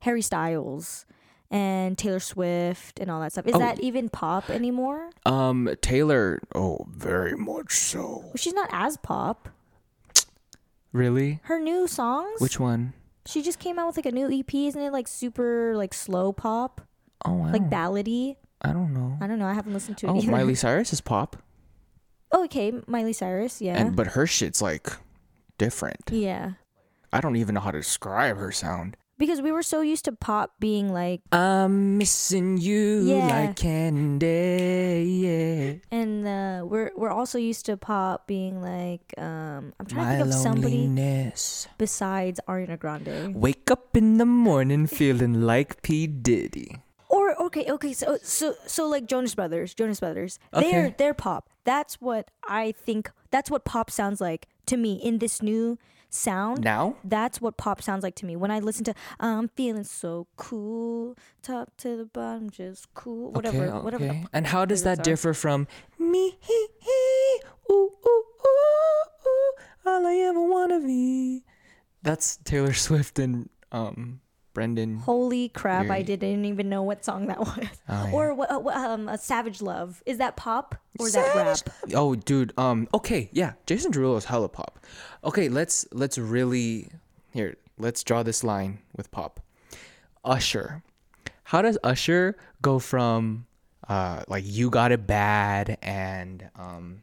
[0.00, 1.06] Harry Styles
[1.50, 3.46] and Taylor Swift and all that stuff.
[3.46, 3.58] Is Oh.
[3.58, 5.10] that even pop anymore?
[5.26, 6.40] Um, Taylor.
[6.54, 8.20] Oh, very much so.
[8.24, 9.48] Well, she's not as pop.
[10.92, 11.40] Really?
[11.44, 12.40] Her new songs.
[12.40, 12.92] Which one?
[13.26, 14.92] She just came out with like a new EP, isn't it?
[14.92, 16.80] Like super like slow pop,
[17.24, 17.52] Oh, wow.
[17.52, 18.36] like ballady.
[18.62, 19.16] I don't know.
[19.20, 19.46] I don't know.
[19.46, 20.30] I haven't listened to it Oh, either.
[20.30, 21.36] Miley Cyrus is pop,
[22.32, 23.60] Oh, okay, Miley Cyrus.
[23.62, 23.76] Yeah.
[23.76, 24.88] and but her shit's like
[25.58, 26.10] different.
[26.10, 26.52] yeah.
[27.12, 28.96] I don't even know how to describe her sound.
[29.16, 33.28] Because we were so used to pop being like, I'm missing you Yeah.
[33.28, 35.04] like candy.
[35.06, 35.74] Yeah.
[35.96, 40.34] and uh, we're we're also used to pop being like, um, I'm trying to think
[40.34, 41.68] of somebody loneliness.
[41.78, 43.34] besides Ariana Grande.
[43.36, 46.82] Wake up in the morning feeling like P Diddy.
[47.38, 51.48] Or okay, okay, so so so like Jonas Brothers, Jonas Brothers, they're they're pop.
[51.64, 53.10] That's what I think.
[53.30, 55.78] That's what pop sounds like to me in this new
[56.14, 56.62] sound.
[56.62, 56.96] Now?
[57.04, 58.36] That's what pop sounds like to me.
[58.36, 63.64] When I listen to I'm feeling so cool, top to the bottom, just cool, whatever,
[63.66, 64.04] okay, whatever.
[64.04, 64.20] okay.
[64.22, 65.02] fuck And how does that are.
[65.02, 65.66] differ from
[65.98, 66.36] me?
[66.40, 69.52] He, he, ooh, ooh, ooh, ooh,
[69.86, 71.44] all I ever wanna be?
[72.02, 74.20] That's Taylor Swift and um
[74.54, 74.98] Brendon.
[74.98, 75.90] Holy crap!
[75.90, 77.68] I didn't even know what song that was.
[77.88, 78.12] Oh, yeah.
[78.12, 78.50] Or what?
[78.50, 80.02] Uh, um, a Savage Love.
[80.06, 81.58] Is that pop or is that rap?
[81.92, 82.54] Oh, dude.
[82.56, 82.88] Um.
[82.94, 83.28] Okay.
[83.32, 83.54] Yeah.
[83.66, 84.78] Jason Derulo is hella pop.
[85.24, 85.48] Okay.
[85.48, 86.88] Let's let's really
[87.32, 87.56] here.
[87.76, 89.40] Let's draw this line with pop.
[90.24, 90.82] Usher.
[91.42, 93.46] How does Usher go from
[93.88, 97.02] uh like you got it bad and um.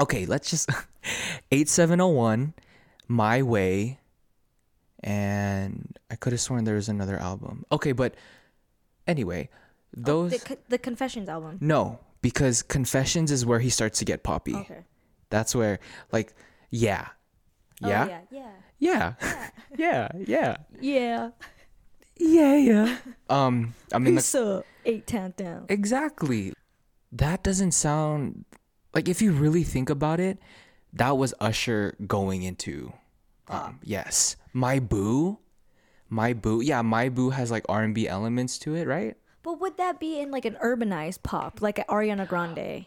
[0.00, 0.26] Okay.
[0.26, 0.70] Let's just
[1.52, 2.54] eight seven zero one,
[3.06, 4.00] my way.
[5.04, 7.64] And I could have sworn there was another album.
[7.70, 8.14] Okay, but
[9.06, 9.50] anyway,
[9.92, 10.32] those.
[10.32, 11.58] The, co- the Confessions album.
[11.60, 14.54] No, because Confessions is where he starts to get poppy.
[14.54, 14.80] Okay.
[15.28, 15.78] That's where,
[16.10, 16.34] like,
[16.70, 17.08] yeah,
[17.82, 18.50] Oh, yeah, yeah.
[18.78, 19.14] Yeah.
[19.76, 21.30] yeah, yeah, yeah, Yeah.
[22.16, 22.96] yeah, yeah.
[23.28, 24.64] Um, I mean, the.
[24.86, 25.66] Eight town down.
[25.68, 26.52] exactly.
[27.12, 28.44] That doesn't sound
[28.94, 30.38] like if you really think about it,
[30.92, 32.92] that was Usher going into.
[33.48, 35.38] Um, yes, my boo,
[36.08, 36.60] my boo.
[36.62, 39.16] Yeah, my boo has like R and B elements to it, right?
[39.42, 42.86] But would that be in like an urbanized pop, like Ariana Grande?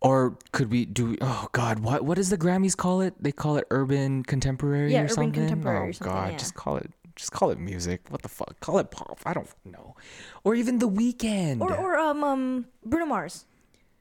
[0.00, 1.16] Or could we do?
[1.20, 3.14] Oh God, what what does the Grammys call it?
[3.22, 5.32] They call it urban contemporary Yeah, or urban something.
[5.32, 6.38] contemporary oh or something, God, yeah.
[6.38, 8.00] just call it just call it music.
[8.08, 8.58] What the fuck?
[8.58, 9.20] Call it pop.
[9.24, 9.94] I don't know.
[10.42, 11.60] Or even The Weeknd.
[11.60, 13.44] Or or um um Bruno Mars.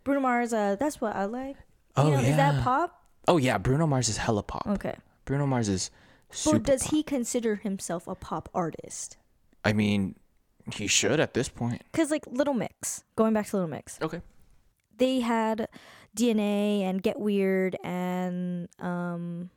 [0.04, 0.54] Bruno Mars.
[0.54, 1.58] Uh, that's what I like.
[1.98, 3.04] You Oh, know, Is that pop?
[3.28, 4.66] oh yeah, Bruno Mars is hella pop.
[4.66, 4.96] Okay.
[5.26, 5.92] Bruno Mars is
[6.32, 6.60] super.
[6.60, 6.92] But does pop.
[6.92, 9.18] he consider himself a pop artist?
[9.64, 10.16] I mean,
[10.74, 11.82] he should at this point.
[11.94, 14.22] Cause like Little Mix, going back to Little Mix, Okay.
[14.98, 15.68] they had
[16.16, 19.50] DNA and Get Weird and um,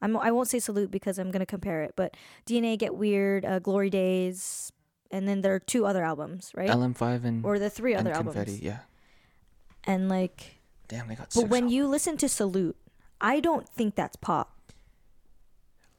[0.00, 3.58] I'm I won't say Salute because I'm gonna compare it, but DNA, Get Weird, uh,
[3.60, 4.72] Glory Days,
[5.10, 6.68] and then there are two other albums, right?
[6.70, 8.38] LM5 and or the three other Confetti.
[8.38, 8.60] albums.
[8.60, 8.78] Yeah.
[9.84, 10.56] And like,
[10.88, 11.30] Damn, they got.
[11.34, 11.72] but when albums.
[11.74, 12.76] you listen to Salute,
[13.20, 14.51] I don't think that's pop.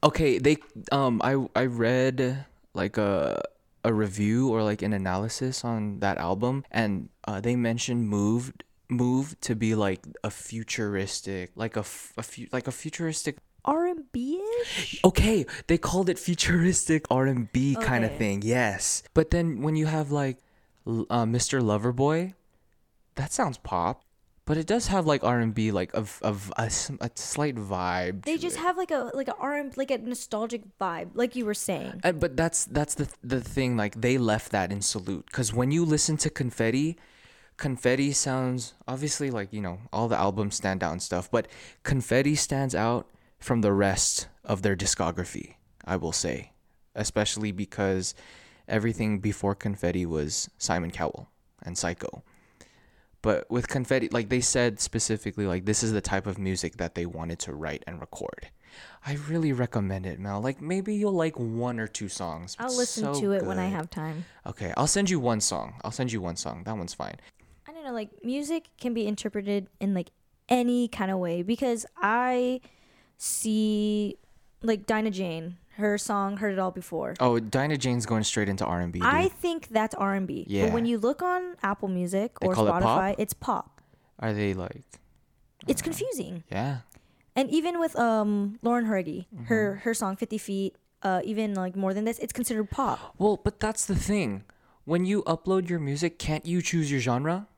[0.04, 0.56] Okay they
[0.92, 2.44] um i i read
[2.74, 3.42] like a
[3.84, 9.38] a review or like an analysis on that album and uh, they mentioned moved move
[9.40, 14.12] to be like a futuristic like a, f- a fu- like a futuristic R and
[14.12, 15.00] B ish.
[15.04, 19.02] okay they called it futuristic r&b kind of thing yes.
[19.14, 20.36] But then when you have like
[20.86, 22.34] uh, mr loverboy
[23.14, 24.02] that sounds pop
[24.46, 26.66] but it does have like r&b like of of a,
[27.00, 28.60] a slight vibe They to just it.
[28.60, 32.00] have like a like a R and like a nostalgic vibe, like you were saying.
[32.04, 33.76] Uh, but that's that's the the thing.
[33.76, 36.96] Like they left that in Salute because when you listen to Confetti,
[37.56, 41.48] Confetti sounds obviously like you know all the albums stand out and stuff, but
[41.82, 43.06] Confetti stands out
[43.38, 45.54] from the rest of their discography.
[45.84, 46.52] I will say,
[46.94, 48.14] especially because
[48.68, 51.28] everything before Confetti was Simon Cowell
[51.62, 52.22] and Syco.
[53.24, 56.94] But with Confetti, like they said specifically, like this is the type of music that
[56.94, 58.50] they wanted to write and record.
[59.06, 60.42] I really recommend it, Mel.
[60.42, 62.54] Like maybe you'll like one or two songs.
[62.58, 64.26] I'll listen so to it when I have time.
[64.46, 65.72] Okay, I'll send you one song.
[65.82, 66.64] I'll send you one song.
[66.64, 67.16] That one's fine.
[67.66, 70.10] I don't know, like music can be interpreted in like
[70.50, 72.60] any kind of way because I
[73.16, 74.18] see
[74.60, 78.64] like Dinah Jane, her song "Heard It All Before." Oh, Dinah Jane's going straight into
[78.64, 79.00] R and B.
[79.02, 80.44] I think that's R and B.
[80.48, 80.66] Yeah.
[80.66, 82.82] But when you look on Apple Music or call it pop?
[82.82, 83.80] Spotify, it's pop.
[84.18, 84.84] Are they like?
[85.66, 86.44] It's confusing.
[86.50, 86.78] Yeah.
[87.36, 89.44] And even with um Lauren Hardy, Mm-hmm.
[89.46, 92.98] her her song "50 Feet," uh, even like more than this, it's considered pop.
[93.18, 94.44] Well, but that's the thing.
[94.84, 97.48] When you upload your music, can't you choose your genre?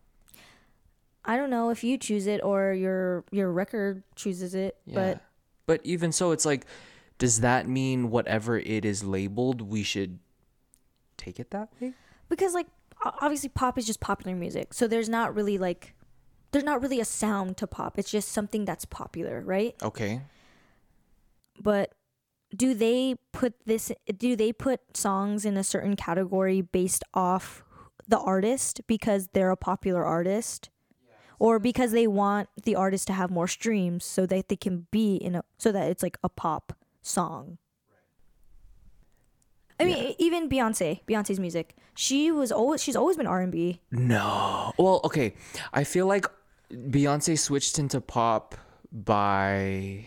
[1.24, 4.94] I don't know if you choose it or your your record chooses it, Yeah.
[4.94, 5.20] but
[5.66, 6.64] but even so, it's like,
[7.18, 10.18] does that mean whatever it is labeled, we should
[11.16, 11.94] take it that way?
[12.28, 12.66] because like
[13.20, 15.94] obviously pop is just popular music, so there's not really like
[16.52, 17.98] there's not really a sound to pop.
[17.98, 19.74] It's just something that's popular, right?
[19.82, 20.22] Okay.
[21.60, 21.94] But
[22.54, 23.92] do they put this?
[24.16, 27.64] Do they put songs in a certain category based off
[28.06, 30.70] the artist because they're a popular artist?
[31.38, 35.16] Or because they want the artist to have more streams so that they can be
[35.16, 36.72] in a so that it's like a pop
[37.06, 37.58] song.
[39.78, 43.52] I mean, e- even Beyonce, Beyonce's music, she was always she's always been R and
[43.52, 43.80] B.
[43.90, 44.72] No.
[44.78, 45.34] Well, okay.
[45.72, 46.26] I feel like
[46.72, 48.54] Beyonce switched into pop
[48.90, 50.06] by.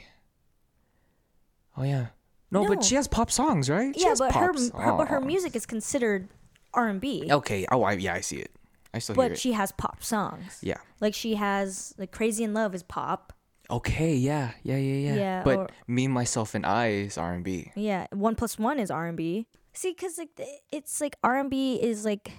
[1.78, 2.08] Oh yeah.
[2.52, 2.70] No, No.
[2.70, 3.96] but she has pop songs, right?
[3.96, 6.30] She Yeah, but her, her but her music is considered
[6.74, 7.28] R and B.
[7.30, 7.66] Okay.
[7.72, 8.52] Oh, I, yeah, I see it.
[8.92, 9.38] I still hear But it.
[9.40, 10.58] she has pop songs.
[10.64, 10.78] yeah.
[11.00, 13.34] Like she has like Crazy in Love is pop.
[13.70, 15.16] Okay, yeah, yeah, yeah, yeah.
[15.16, 17.72] Yeah, but or- me, myself, and I is R and B.
[17.76, 19.46] Yeah, one plus one is R and B.
[19.74, 20.30] See, cause like
[20.72, 22.32] it's like R and B is like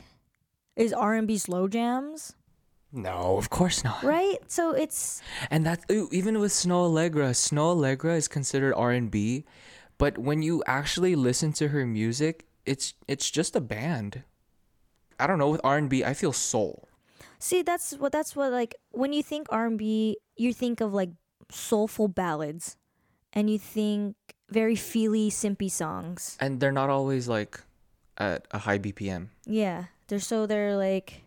[0.77, 2.35] is R and B slow jams,
[2.93, 4.03] No, of course not.
[4.03, 4.39] right?
[4.51, 9.45] So it's And that even with Snoh Aalegra, Snoh Aalegra is considered R and B,
[9.99, 14.25] but when you actually listen to her music, it's it's just a band.
[15.21, 16.89] I don't know with R and B, I feel soul.
[17.39, 20.93] see that's what that's what like when you think R and B, you think of
[20.93, 21.11] like
[21.53, 22.77] soulful ballads,
[23.33, 24.17] and you think
[24.51, 26.37] very feely, simpy songs.
[26.41, 27.61] And they're not always like
[28.19, 29.29] at a high BPM.
[29.47, 31.23] Yeah, they're so they're like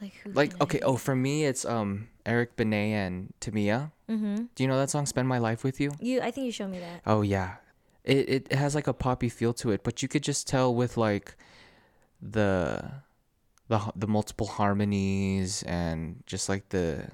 [0.00, 3.92] like who Like okay, oh for me it's um Eric Benet and Tamia.
[4.08, 4.48] Mhm.
[4.54, 5.92] Do you know that song "Spend My Life with You"?
[6.00, 7.00] You, I think you showed me that.
[7.06, 7.56] Oh yeah,
[8.04, 10.96] it it has like a poppy feel to it, but you could just tell with
[10.96, 11.36] like
[12.20, 13.00] the
[13.68, 17.08] the the multiple harmonies and just like the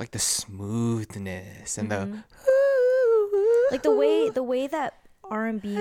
[0.00, 2.24] like the smoothness and Mhm.
[2.24, 4.94] the like the way the way that
[5.30, 5.78] R and B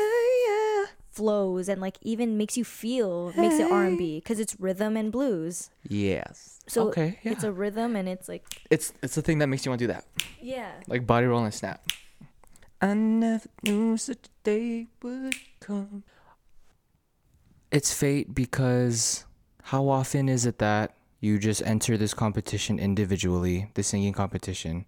[1.10, 4.96] flows and like even makes you feel makes it R and B because it's rhythm
[4.98, 5.72] and blues.
[5.88, 6.60] yes.
[6.68, 7.32] So okay, yeah.
[7.32, 9.88] it's a rhythm and it's like it's it's the thing that makes you want to
[9.88, 10.06] do that,
[10.40, 10.72] yeah.
[10.88, 11.82] like body roll and snap.
[12.82, 16.04] I never knew such a day would come.
[17.72, 19.26] It's fate because
[19.64, 24.86] how often is it that you just enter this competition individually, the singing competition?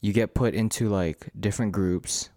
[0.00, 2.30] You get put into like different groups,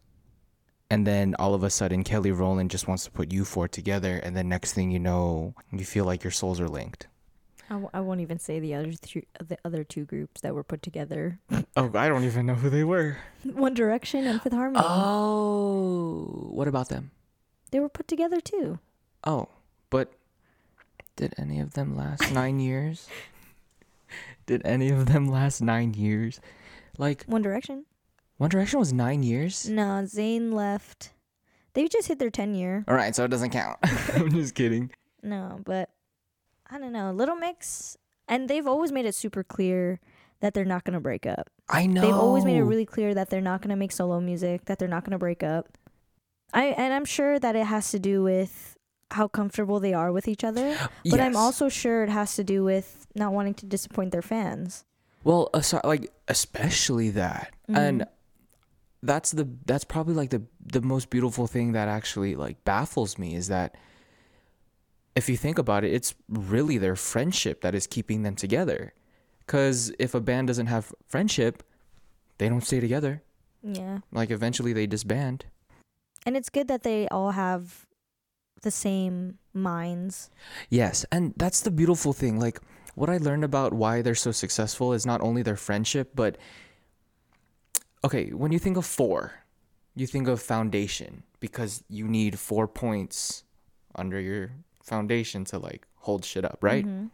[0.89, 4.17] and then all of a sudden Kelly Rowland just wants to put you four together,
[4.17, 7.07] and then next thing you know, you feel like your souls are linked.
[7.69, 10.63] I, w- I won't even say the other two the other two groups that were
[10.63, 11.39] put together.
[11.77, 13.15] Oh, I don't even know who they were.
[13.43, 14.83] One Direction and Fifth Harmony.
[14.85, 17.11] Oh, what about them?
[17.71, 18.79] They were put together too.
[19.23, 19.47] Oh,
[19.89, 20.11] but
[21.21, 23.07] did any of them last nine years?
[24.47, 26.41] Did any of them last nine years?
[26.97, 27.85] Like One Direction.
[28.37, 29.69] One Direction was nine years.
[29.69, 31.13] No, Zayn left.
[31.73, 32.83] They just hit their ten year.
[32.87, 33.77] All right, so it doesn't count.
[34.15, 34.89] I'm just kidding.
[35.21, 35.89] No, but
[36.71, 37.11] I don't know.
[37.11, 37.97] Little Mix,
[38.27, 39.99] and they've always made it super clear
[40.39, 41.51] that they're not gonna break up.
[41.69, 42.01] I know.
[42.01, 44.87] They've always made it really clear that they're not gonna make solo music, that they're
[44.87, 45.67] not gonna break up.
[46.51, 48.70] I and I'm sure that it has to do with
[49.11, 50.77] how comfortable they are with each other.
[51.09, 54.85] But I'm also sure it has to do with not wanting to disappoint their fans.
[55.23, 57.77] well, uh, aside, like especially that, mm-hmm.
[57.77, 58.05] and
[59.03, 63.35] that's the that's probably like the the most beautiful thing that actually like baffles me
[63.35, 63.75] is that
[65.15, 68.93] if you think about it, it's really their friendship that is keeping them together.
[69.39, 71.63] Because if a band doesn't have friendship,
[72.37, 73.21] they don't stay together.
[73.61, 73.99] Yeah.
[74.11, 75.45] Like eventually they disband.
[76.25, 77.85] And it's good that they all have
[78.61, 80.29] the same minds.
[80.69, 82.39] Yes, and that's the beautiful thing.
[82.39, 82.59] Like
[82.95, 86.37] what I learned about why they're so successful is not only their friendship, but
[88.03, 89.33] okay, when you think of four,
[89.95, 93.43] you think of foundation because you need four points
[93.95, 94.51] under your
[94.83, 96.85] foundation to like hold shit up, right?
[96.85, 97.09] Mhm.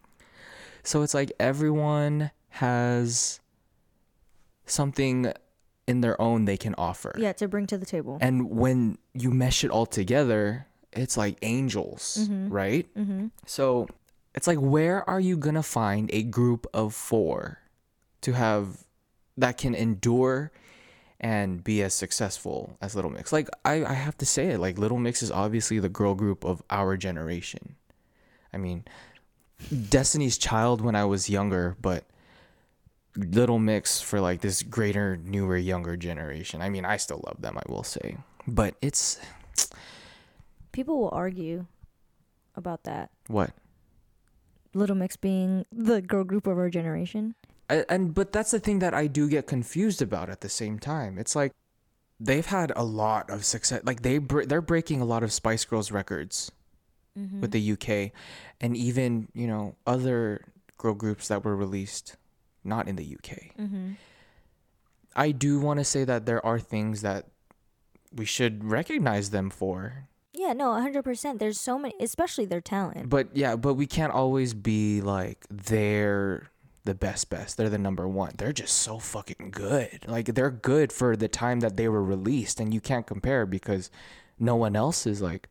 [0.83, 3.39] So it's like everyone has
[4.65, 5.31] something
[5.87, 7.13] in their own they can offer.
[7.17, 8.17] Yeah, to bring to the table.
[8.21, 12.47] And when you mesh it all together, it's like angels, Mhm.
[12.51, 12.93] right?
[12.95, 13.27] mm-hmm.
[13.45, 13.87] So
[14.35, 17.59] it's like, where are you gonna find a group of four
[18.21, 18.85] to have
[19.37, 20.51] that can endure
[21.19, 23.31] and be as successful as Little Mix?
[23.33, 26.43] Like, I, I have to say it, like, Little Mix is obviously the girl group
[26.45, 27.75] of our generation.
[28.53, 28.85] I mean,
[29.89, 32.05] Destiny's Child when I was younger, but
[33.15, 36.61] Little Mix for like this greater, newer, younger generation.
[36.61, 38.17] I mean, I still love them, I will say.
[38.47, 39.19] But it's
[40.77, 41.65] People will argue
[42.55, 43.09] about that.
[43.25, 43.49] what?
[44.75, 47.33] Little Mix being the girl group of our generation.
[47.67, 50.77] I, and but that's the thing that I do get confused about at the same
[50.77, 51.17] time.
[51.17, 51.51] It's like
[52.19, 53.81] they've had a lot of success.
[53.83, 56.51] Like they br- they're breaking a lot of Spice Girls records
[57.17, 57.41] Mm-hmm.
[57.41, 58.11] with the UK,
[58.61, 60.45] and even you know other
[60.77, 62.15] girl groups that were released
[62.63, 63.57] not in the UK.
[63.57, 63.93] Mm-hmm.
[65.15, 67.25] I do want to say that there are things that
[68.13, 70.09] we should recognize them for.
[70.37, 71.39] Yeah, no, 100%.
[71.39, 73.09] There's so many, especially their talent.
[73.09, 76.51] But yeah, but we can't always be like they're
[76.85, 77.57] the best best.
[77.57, 78.33] They're the number one.
[78.37, 80.05] They're just so fucking good.
[80.07, 83.89] Like they're good for the time that they were released and you can't compare because
[84.39, 85.49] no one else is like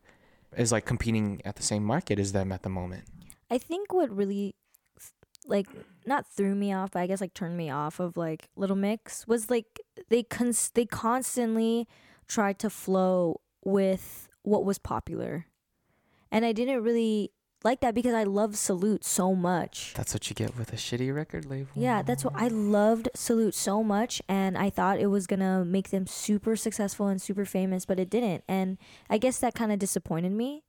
[0.55, 3.03] is like competing at the same market as them at the moment.
[3.51, 4.55] I think what really,
[5.45, 5.67] like,
[6.05, 9.27] not threw me off, but I guess like turned me off of like Little Mix
[9.27, 9.79] was like
[10.09, 11.87] they cons- they constantly
[12.27, 15.45] tried to flow with what was popular,
[16.31, 17.31] and I didn't really
[17.63, 19.93] like that because I love Salute so much.
[19.95, 21.71] That's what you get with a shitty record label.
[21.75, 25.65] Yeah, that's what I loved Salute so much and I thought it was going to
[25.65, 28.43] make them super successful and super famous, but it didn't.
[28.47, 28.77] And
[29.09, 30.63] I guess that kind of disappointed me.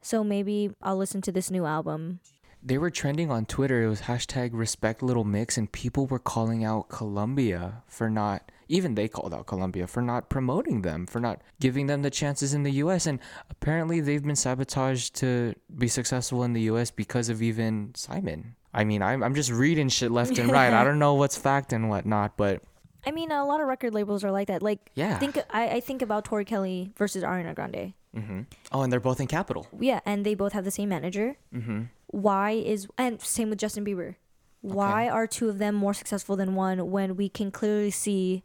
[0.00, 2.20] So maybe I'll listen to this new album.
[2.62, 3.82] They were trending on Twitter.
[3.82, 8.94] It was hashtag respect little mix, and people were calling out Columbia for not, even
[8.94, 12.62] they called out Columbia for not promoting them, for not giving them the chances in
[12.62, 13.06] the US.
[13.06, 13.18] And
[13.50, 18.54] apparently they've been sabotaged to be successful in the US because of even Simon.
[18.74, 20.72] I mean, I'm, I'm just reading shit left and right.
[20.72, 22.62] I don't know what's fact and whatnot, but
[23.06, 24.62] I mean, a lot of record labels are like that.
[24.62, 25.18] Like, Yeah.
[25.18, 27.94] think I, I think about Tori Kelly versus Ariana Grande.
[28.14, 28.42] hmm
[28.72, 29.66] oh, and they're both in Capitol.
[29.78, 31.36] Yeah, and they both have the same manager.
[31.52, 34.16] hmm Why is and same with Justin Bieber?
[34.60, 38.42] Why are two of them more successful than one when we can clearly see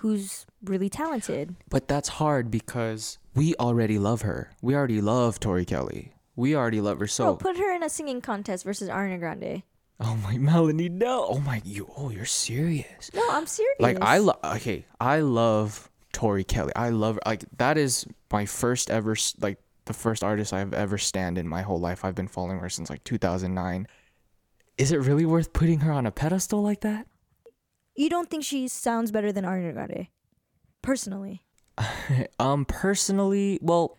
[0.00, 1.54] who's really talented?
[1.68, 4.50] But that's hard because we already love her.
[4.62, 6.14] We already love Tori Kelly.
[6.36, 7.34] We already love her so.
[7.34, 9.62] Bro, put her in a singing contest versus Ariana Grande.
[10.00, 11.26] Oh my Melanie, no.
[11.28, 13.10] Oh my you oh you're serious.
[13.14, 13.76] No, I'm serious.
[13.78, 16.72] Like I love okay, I love Tori Kelly.
[16.74, 21.36] I love like that is my first ever like the first artist I've ever stand
[21.36, 22.04] in my whole life.
[22.04, 23.86] I've been following her since like 2009.
[24.78, 27.06] Is it really worth putting her on a pedestal like that?
[28.00, 30.06] You don't think she sounds better than Ariana Grande,
[30.82, 31.42] personally.
[32.38, 33.96] um personally, well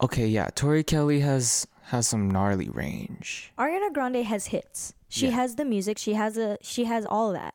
[0.00, 3.52] okay, yeah, Tori Kelly has has some gnarly range.
[3.58, 4.94] Ariana Grande has hits.
[5.08, 5.32] She Yeah.
[5.32, 5.98] has the music.
[5.98, 7.54] She has a she has all of that.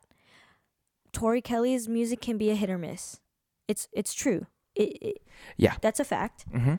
[1.12, 3.20] Tori Kelly's music can be a hit or miss.
[3.66, 4.46] It's it's true.
[4.74, 5.22] It, it
[5.56, 5.74] Yeah.
[5.80, 6.44] that's a fact.
[6.52, 6.76] Mm-hmm.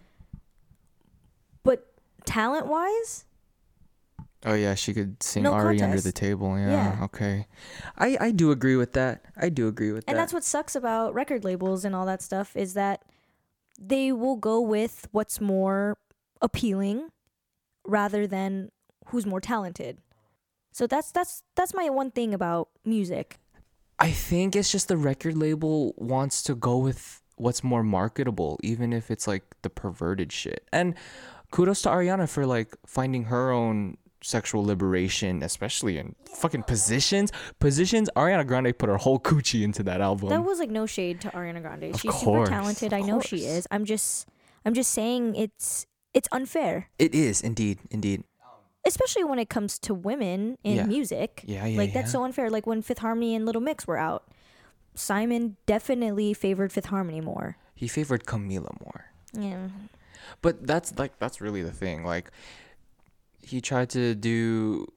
[1.63, 1.85] But
[2.25, 3.25] talent wise,
[4.45, 6.57] Oh yeah, she could sing No Ari under the table.
[6.57, 7.03] Yeah, Yeah.
[7.05, 7.47] okay.
[7.97, 9.25] I I do agree with that.
[9.35, 10.11] I do agree with and that.
[10.11, 13.03] And that's what sucks about record labels and all that stuff is that
[13.79, 15.97] they will go with what's more
[16.41, 17.09] appealing
[17.85, 18.71] rather than
[19.07, 19.97] who's more talented.
[20.71, 23.39] So that's that's that's my one thing about music.
[23.97, 28.93] I think it's just the record label wants to go with what's more marketable, even
[28.93, 30.65] if it's like the perverted shit.
[30.71, 30.95] And
[31.51, 37.31] kudos to Ariana for like finding her own sexual liberation, especially in fucking positions.
[37.59, 38.09] Positions.
[38.15, 40.29] Ariana Grande put her whole coochie into that album.
[40.29, 41.85] That was like no shade to Ariana Grande.
[41.95, 42.93] Of She's course, super talented.
[42.93, 43.67] I know she is.
[43.71, 44.27] I'm just
[44.65, 48.23] I'm just saying it's it's unfair, it is indeed, indeed.
[48.85, 50.85] especially when it comes to women in Yeah.
[50.85, 51.43] music.
[51.45, 52.11] Yeah, yeah, like that's yeah.
[52.19, 52.49] so unfair.
[52.49, 54.23] Like when Fifth Harmony and Little Mix were out,
[54.95, 57.57] Simon definitely favored Fifth Harmony more.
[57.75, 59.05] He favored Camila more.
[59.33, 59.69] Yeah.
[60.41, 62.03] But that's like that's really the thing.
[62.03, 62.31] Like
[63.41, 64.91] he tried to do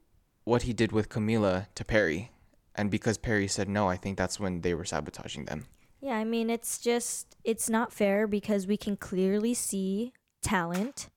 [0.45, 2.29] what he did with Camila to Perrie.
[2.75, 5.67] And because Perrie said no, I think that's when they were sabotaging them.
[6.01, 10.13] Yeah, I mean it's just it's not fair because we can clearly see
[10.43, 11.09] talent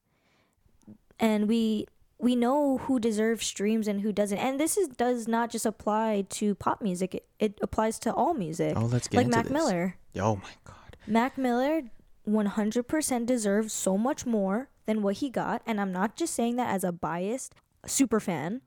[1.20, 1.88] and we
[2.20, 4.38] we know who deserves streams and who doesn't.
[4.38, 7.16] And this is does not just apply to pop music.
[7.16, 8.74] It, it applies to all music.
[8.76, 9.54] Oh, let's get like Mac this.
[9.54, 9.96] Miller.
[10.18, 10.98] Oh my god.
[11.08, 11.82] Mac Miller
[12.28, 15.62] 100% deserves so much more than what he got.
[15.66, 17.54] And I'm not just saying that as a biased
[17.86, 18.62] super fan,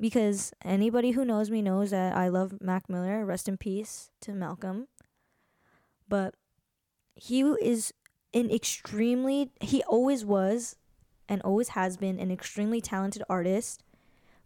[0.00, 3.24] because anybody who knows me knows that I love Mac Miller.
[3.24, 4.88] Rest in peace to Malcolm.
[6.08, 6.34] But
[7.14, 7.92] he is
[8.32, 10.76] an extremely, he always was
[11.28, 13.82] and always has been an extremely talented artist,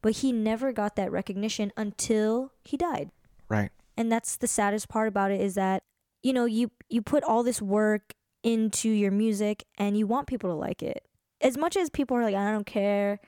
[0.01, 3.11] but he never got that recognition until he died
[3.49, 3.71] Right.
[3.97, 5.83] and that's the saddest part about it is that
[6.23, 10.51] you know you you put all this work into your music and you want people
[10.51, 11.05] to like it
[11.41, 13.21] as much as people are like i don't care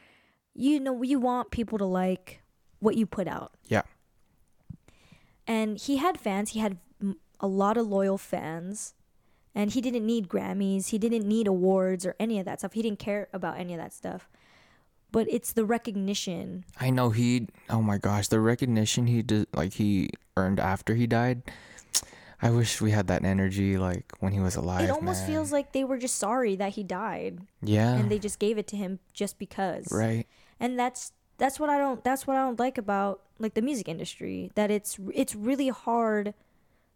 [0.55, 2.41] you know you want people to like
[2.81, 3.83] what you put out Yeah.
[5.47, 6.79] and he had fans he had
[7.41, 8.95] a lot of loyal fans
[9.55, 12.83] and he didn't need grammys he didn't need awards or any of that stuff he
[12.83, 14.29] didn't care about any of that stuff
[15.13, 19.75] but it's the recognition I know he oh my gosh, the recognition he did like
[19.75, 21.43] he earned after he died.
[22.43, 24.83] I wish we had that energy like when he was alive.
[24.85, 25.31] it almost man.
[25.31, 27.95] feels like they were just sorry that he died Yeah.
[27.97, 29.87] and they just gave it to him just because.
[29.91, 30.27] right.
[30.61, 33.89] And that's that's what I don't that's what I don't like about like the music
[33.89, 36.35] industry that it's it's really hard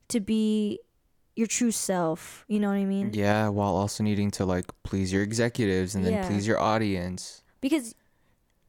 [0.09, 0.81] to be
[1.35, 3.11] your true self, you know what I mean?
[3.15, 6.27] Yeah, while also needing to like please your executives and then Yeah.
[6.27, 7.43] please your audience.
[7.61, 7.95] Because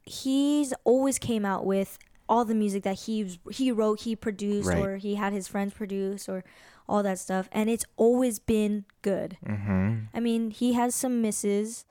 [0.04, 1.98] he's always came out with
[2.30, 4.82] all the music that he he wrote, he produced Right.
[4.86, 6.44] or he had his friends produce or
[6.88, 9.38] all that stuff and it's always been good.
[9.46, 10.06] Mm-hmm.
[10.14, 11.86] I mean, he has some misses,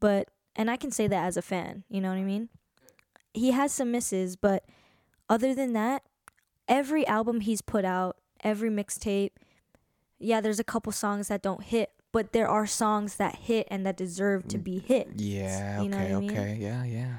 [0.00, 2.48] but and I can say that as a fan, you know what I mean?
[3.34, 4.64] He has some misses, but
[5.28, 6.02] other than that,
[6.68, 9.32] every album he's put out, every mixtape,
[10.18, 13.84] yeah, there's a couple songs that don't hit, but there are songs that hit and
[13.84, 15.08] that deserve to be hit.
[15.16, 15.82] Yeah.
[15.82, 16.14] You know okay.
[16.14, 16.30] I mean?
[16.30, 16.56] Okay.
[16.60, 16.84] Yeah.
[16.84, 17.14] Yeah.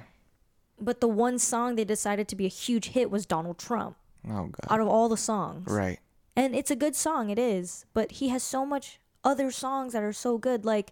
[0.79, 3.95] But the one song they decided to be a huge hit was Donald Trump
[4.27, 4.67] Oh God.
[4.69, 5.69] out of all the songs.
[5.71, 5.99] Right.
[6.35, 7.85] And it's a good song, it is.
[7.93, 10.91] But he has so much other songs that are so good, like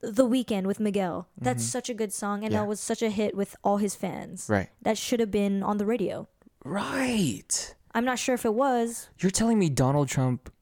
[0.00, 1.26] The Weekend with Miguel.
[1.36, 2.52] That's such a good song, and Mm-hmm.
[2.54, 2.60] Yeah.
[2.60, 4.46] that was such a hit with all his fans.
[4.48, 4.68] Right.
[4.82, 6.28] That should have been on the radio.
[6.64, 7.74] Right.
[7.94, 9.08] I'm not sure if it was.
[9.18, 10.52] You're telling me Donald Trump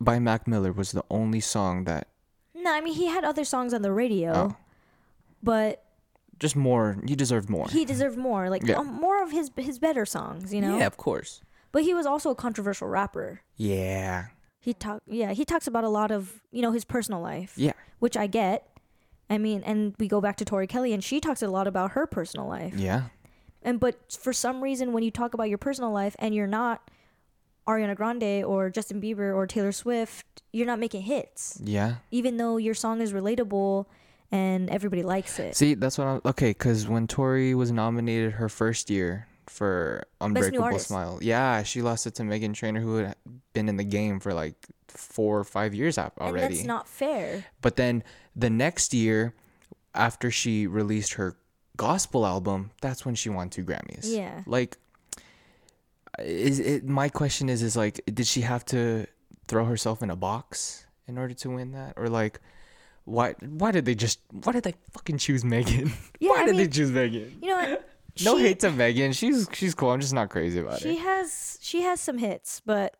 [0.00, 2.08] by Mac Miller was the only song that
[2.54, 4.56] No, I mean he had other songs on the radio, Oh.
[5.42, 5.84] but
[6.40, 7.68] just more he deserved more.
[7.68, 8.78] he deserved more, like Yeah.
[8.78, 10.78] um, more of his his better songs, you know.
[10.78, 11.42] Yeah, of course.
[11.72, 13.42] But he was also a controversial rapper.
[13.56, 14.26] Yeah.
[14.58, 17.72] He talk yeah, he talks about a lot of, you know, his personal life, Yeah.
[18.00, 18.66] which I get.
[19.28, 21.92] I mean, and we go back to Tori Kelly and she talks a lot about
[21.92, 22.74] her personal life.
[22.76, 23.02] Yeah.
[23.62, 26.90] And but for some reason when you talk about your personal life and you're not
[27.68, 31.60] Ariana Grande or Justin Bieber or Taylor Swift, you're not making hits.
[31.62, 31.96] Yeah.
[32.10, 33.86] Even though your song is relatable
[34.32, 35.56] and everybody likes it.
[35.56, 36.50] See, that's what I'm okay.
[36.50, 42.14] Because when Tori was nominated her first year for Unbreakable Smile, yeah, she lost it
[42.16, 43.16] to Meghan Trainor, who had
[43.52, 44.54] been in the game for like
[44.88, 46.54] four or five years ap- and already.
[46.54, 47.44] that's not fair.
[47.62, 48.02] but then
[48.36, 49.34] the next year,
[49.94, 51.36] after she released her
[51.76, 54.02] gospel album, that's when she won two Grammys.
[54.04, 54.42] Yeah.
[54.46, 54.76] Like,
[56.18, 56.84] is it?
[56.84, 59.06] My question is, is like, did she have to
[59.48, 62.40] throw herself in a box in order to win that, or like?
[63.10, 63.34] Why?
[63.40, 64.20] Why did they just?
[64.30, 65.90] Why did they fucking choose Meghan?
[66.20, 67.42] Yeah, why I did they choose Meghan?
[67.42, 67.86] You know what?
[68.24, 69.14] No She- hate to Meghan.
[69.16, 69.90] She's she's cool.
[69.90, 70.92] I'm just not crazy about She it.
[70.94, 72.96] She has she has some hits, but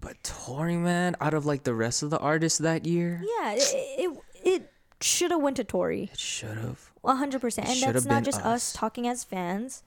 [0.00, 3.68] But Tori, man, out of like the rest of the artists that year, yeah, it
[3.98, 6.10] it, it should have went to Tori.
[6.12, 6.90] it should have.
[7.02, 8.72] One hundred percent, and that's not just us us.
[8.72, 9.82] talking as fans.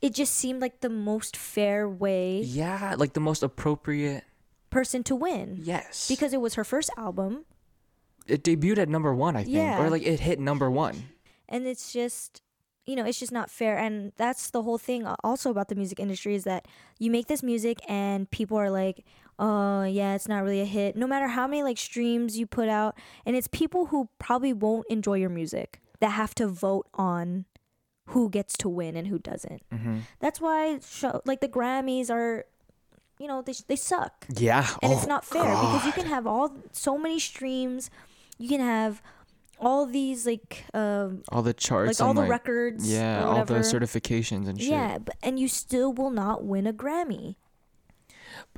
[0.00, 4.24] It just seemed like the most fair way Yeah, like the most appropriate.
[4.78, 6.08] Person to win Yes.
[6.12, 7.44] because it was her first album,
[8.26, 9.80] it debuted at number one, I think, Yeah.
[9.82, 10.94] or like it hit number one.
[11.48, 12.42] and it's just
[12.88, 15.98] you know it's just not fair and that's the whole thing also about the music
[15.98, 16.62] industry is that
[17.02, 18.98] you make this music and people are like
[19.40, 22.68] oh yeah it's not really a hit no matter how many like streams you put
[22.68, 22.92] out
[23.26, 27.44] and it's people who probably won't enjoy your music that have to vote on
[28.10, 29.98] who gets to win and who doesn't Mm-hmm.
[30.20, 32.44] that's why show, like the grammys are
[33.18, 34.26] you know they, they suck.
[34.36, 37.90] Yeah, and oh, it's not fair because you can have all so many streams.
[38.38, 39.02] You can have
[39.58, 43.54] all these like um all the charts, like all the like, records yeah, all the
[43.54, 44.70] certifications and shit.
[44.70, 47.36] yeah but, and you still will not win a grammy.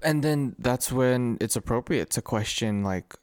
[0.03, 3.15] And then that's when it's appropriate to question like,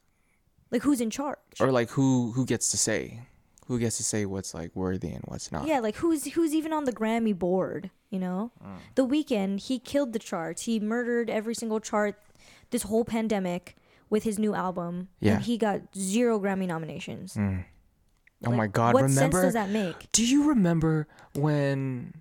[0.72, 1.38] like who's in charge.
[1.60, 3.22] Or like who who gets to say,
[3.67, 5.67] who gets to say what's like worthy and what's not.
[5.67, 8.77] yeah like who's who's even on the grammy board you know Mm.
[8.95, 12.19] the Weeknd he killed the charts he murdered every single chart
[12.71, 13.75] this whole pandemic
[14.09, 15.35] with his new album Yeah.
[15.35, 17.65] and he got zero grammy nominations Mm.
[18.45, 18.93] Oh my God!
[18.93, 19.41] what remember?
[19.41, 22.13] sense does that make Do you remember when?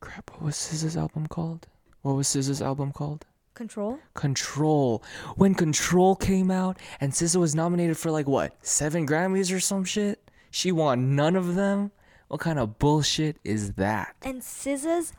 [0.00, 0.30] Crap!
[0.32, 1.66] What was SZA's album called?
[2.02, 3.24] What was SZA's album called?
[3.54, 5.00] control Control.
[5.36, 9.84] When Control came out and SZA was nominated for like what seven Grammys or some
[9.84, 10.23] shit,
[10.54, 11.90] she won none of them.
[12.28, 14.14] What kind of bullshit is that?
[14.22, 15.12] And SZA's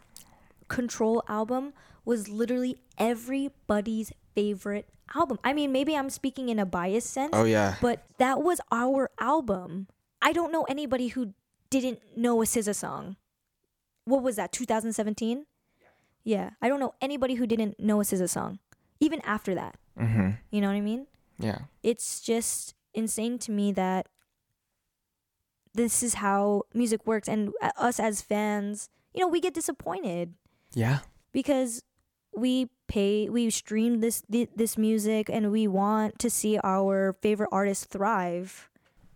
[0.67, 1.73] Control album
[2.05, 5.37] was literally everybody's favorite album.
[5.43, 7.75] I mean, maybe I'm speaking in a biased sense, Oh yeah.
[7.81, 9.87] but that was our album.
[10.21, 11.33] I don't know anybody who
[11.69, 13.17] didn't know a SZA song.
[14.05, 14.51] What was that?
[14.51, 15.45] 2017?
[16.23, 18.59] Yeah, I don't know anybody who didn't know a SZA song.
[18.99, 20.29] Even after that, Mm-hmm.
[20.51, 21.07] you know what I mean?
[21.39, 21.59] Yeah.
[21.83, 24.07] It's just insane to me that
[25.75, 30.33] this is how music works and uh, us as fans, you know, we get disappointed
[30.73, 30.99] Yeah.
[31.31, 31.83] because
[32.35, 37.85] we pay we stream this this music and we want to see our favorite artists
[37.85, 38.69] thrive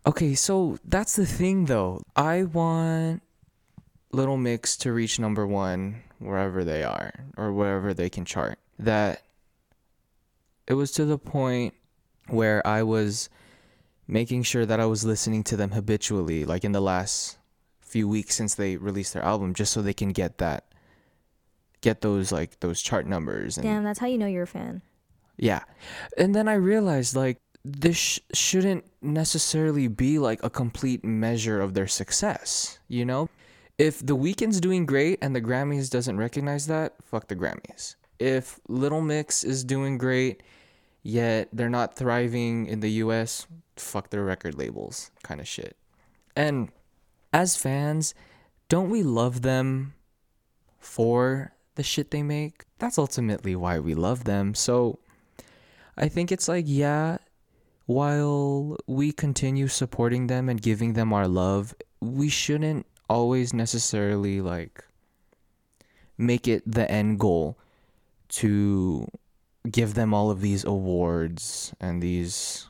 [0.08, 2.02] Okay, so that's the thing though.
[2.16, 3.22] I want
[4.12, 8.58] Little Mix to reach number one wherever they are or wherever they can chart.
[8.80, 9.22] That
[10.68, 11.74] it was to the point
[12.30, 13.30] where I was
[14.10, 17.38] making sure that I was listening to them habitually, like in the last
[17.80, 20.66] few weeks since they released their album, just so they can get that
[21.82, 24.82] get those like those chart numbers and damn that's how you know you're a fan
[25.40, 25.64] yeah.
[26.18, 31.74] And then I realized like this sh- shouldn't necessarily be like a complete measure of
[31.74, 33.30] their success, you know?
[33.78, 37.96] If the Weeknd's doing great and the Grammys doesn't recognize that, fuck the Grammys.
[38.20, 40.44] If Little Mix is doing great
[41.02, 43.48] yet they're not thriving in the US,
[43.80, 45.76] fuck their record labels kind of shit.
[46.36, 46.70] And
[47.34, 48.14] as fans,
[48.70, 49.94] don't we love them
[50.80, 52.66] for the shit they make?
[52.78, 54.54] That's ultimately why we love them.
[54.54, 55.00] So
[55.98, 57.18] I think it's like, yeah,
[57.86, 64.84] while we continue supporting them and giving them our love, we shouldn't always necessarily like
[66.18, 67.58] make it the end goal
[68.30, 69.08] to
[69.70, 72.69] give them all of these awards and these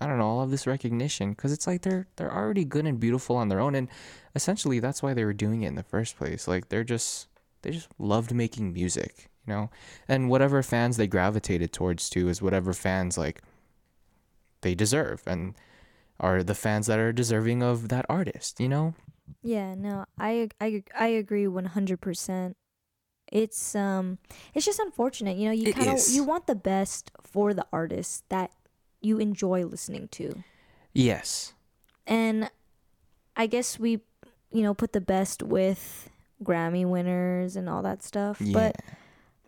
[0.00, 3.00] I don't know, all of this recognition cuz it's like they're they're already good and
[3.00, 3.88] beautiful on their own and
[4.34, 6.46] essentially that's why they were doing it in the first place.
[6.46, 7.28] Like they're just
[7.62, 9.70] they just loved making music, you know?
[10.06, 13.42] And whatever fans they gravitated towards too is whatever fans like
[14.60, 15.54] they deserve and
[16.20, 18.94] are the fans that are deserving of that artist, you know?
[19.42, 22.54] Yeah, no, I I I agree 100%.
[23.30, 24.18] It's um
[24.54, 28.24] it's just unfortunate, you know, you kind of you want the best for the artist
[28.30, 28.50] that
[29.00, 30.42] you enjoy listening to.
[30.92, 31.52] Yes.
[32.06, 32.50] And
[33.36, 34.00] I guess we
[34.50, 36.10] you know put the best with
[36.42, 38.40] Grammy winners and all that stuff.
[38.40, 38.52] Yeah.
[38.54, 38.76] But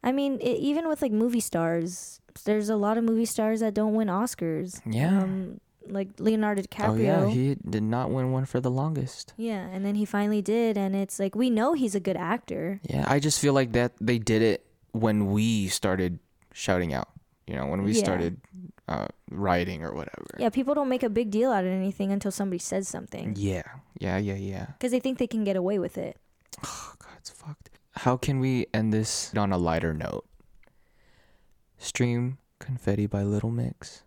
[0.02, 3.74] I mean, i even with like movie stars, there's a lot of movie stars that
[3.74, 4.80] don't win Oscars.
[4.86, 5.22] Yeah.
[5.22, 6.88] Um, like Leonardo DiCaprio.
[6.88, 9.32] Oh yeah, he did not win one for the longest.
[9.36, 12.80] Yeah, and then he finally did, and it's like we know he's a good actor.
[12.88, 16.18] Yeah, I just feel like that they did it when we started
[16.52, 17.08] shouting out.
[17.46, 18.04] You know, when we Yeah.
[18.04, 18.40] started
[18.90, 20.26] uh, rioting or whatever.
[20.38, 23.62] Yeah, people don't make a big deal out of anything until somebody says something Yeah,
[23.98, 24.66] yeah, yeah, yeah.
[24.78, 26.18] because they think they can get away with it.
[26.64, 27.70] Oh god, it's fucked.
[27.92, 30.26] How can we end this on a lighter note?
[31.78, 34.02] Stream Confetti by Little Mix.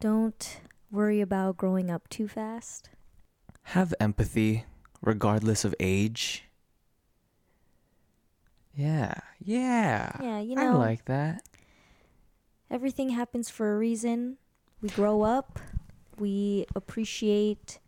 [0.00, 0.60] Don't
[0.90, 2.88] worry about growing up too fast.
[3.74, 4.64] Have empathy,
[5.02, 6.44] regardless of age.
[8.74, 10.12] Yeah, yeah.
[10.22, 10.72] Yeah, you know.
[10.72, 11.42] I like that.
[12.70, 14.38] Everything happens for a reason.
[14.82, 15.58] We grow up,
[16.18, 17.78] we appreciate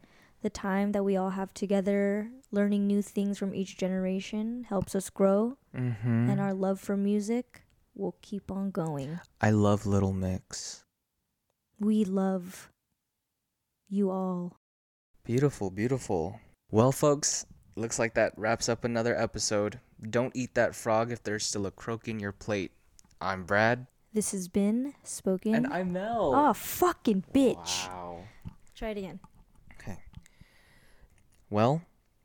[0.42, 2.30] the time that we all have together.
[2.50, 6.30] Learning new things from each generation helps us grow, Mm-hmm.
[6.30, 7.62] and our love for music
[7.94, 9.20] will keep on going.
[9.40, 10.84] I love Little Mix.
[11.78, 12.70] We love
[13.88, 14.56] you all.
[15.24, 16.40] Beautiful, beautiful.
[16.70, 17.44] Well, folks,
[17.76, 19.78] looks like that wraps up another episode.
[20.08, 22.72] Don't eat that frog if there's still a croak in your plate.
[23.20, 23.86] I'm Brad.
[24.18, 25.54] This has been spoken.
[25.54, 26.32] And I'm Mel.
[26.34, 27.88] oh, fucking bitch.
[27.88, 28.24] Wow.
[28.74, 29.20] Try it again.
[29.80, 29.96] Okay.
[31.50, 31.82] Well,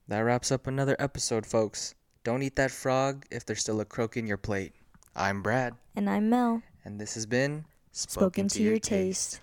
[0.08, 1.94] that wraps up another episode, folks.
[2.24, 4.74] Don't eat that frog if there's still a croak in your plate.
[5.16, 6.64] I'm Brad, And I'm Mel.
[6.84, 9.42] and this has been Spoken, to, your taste.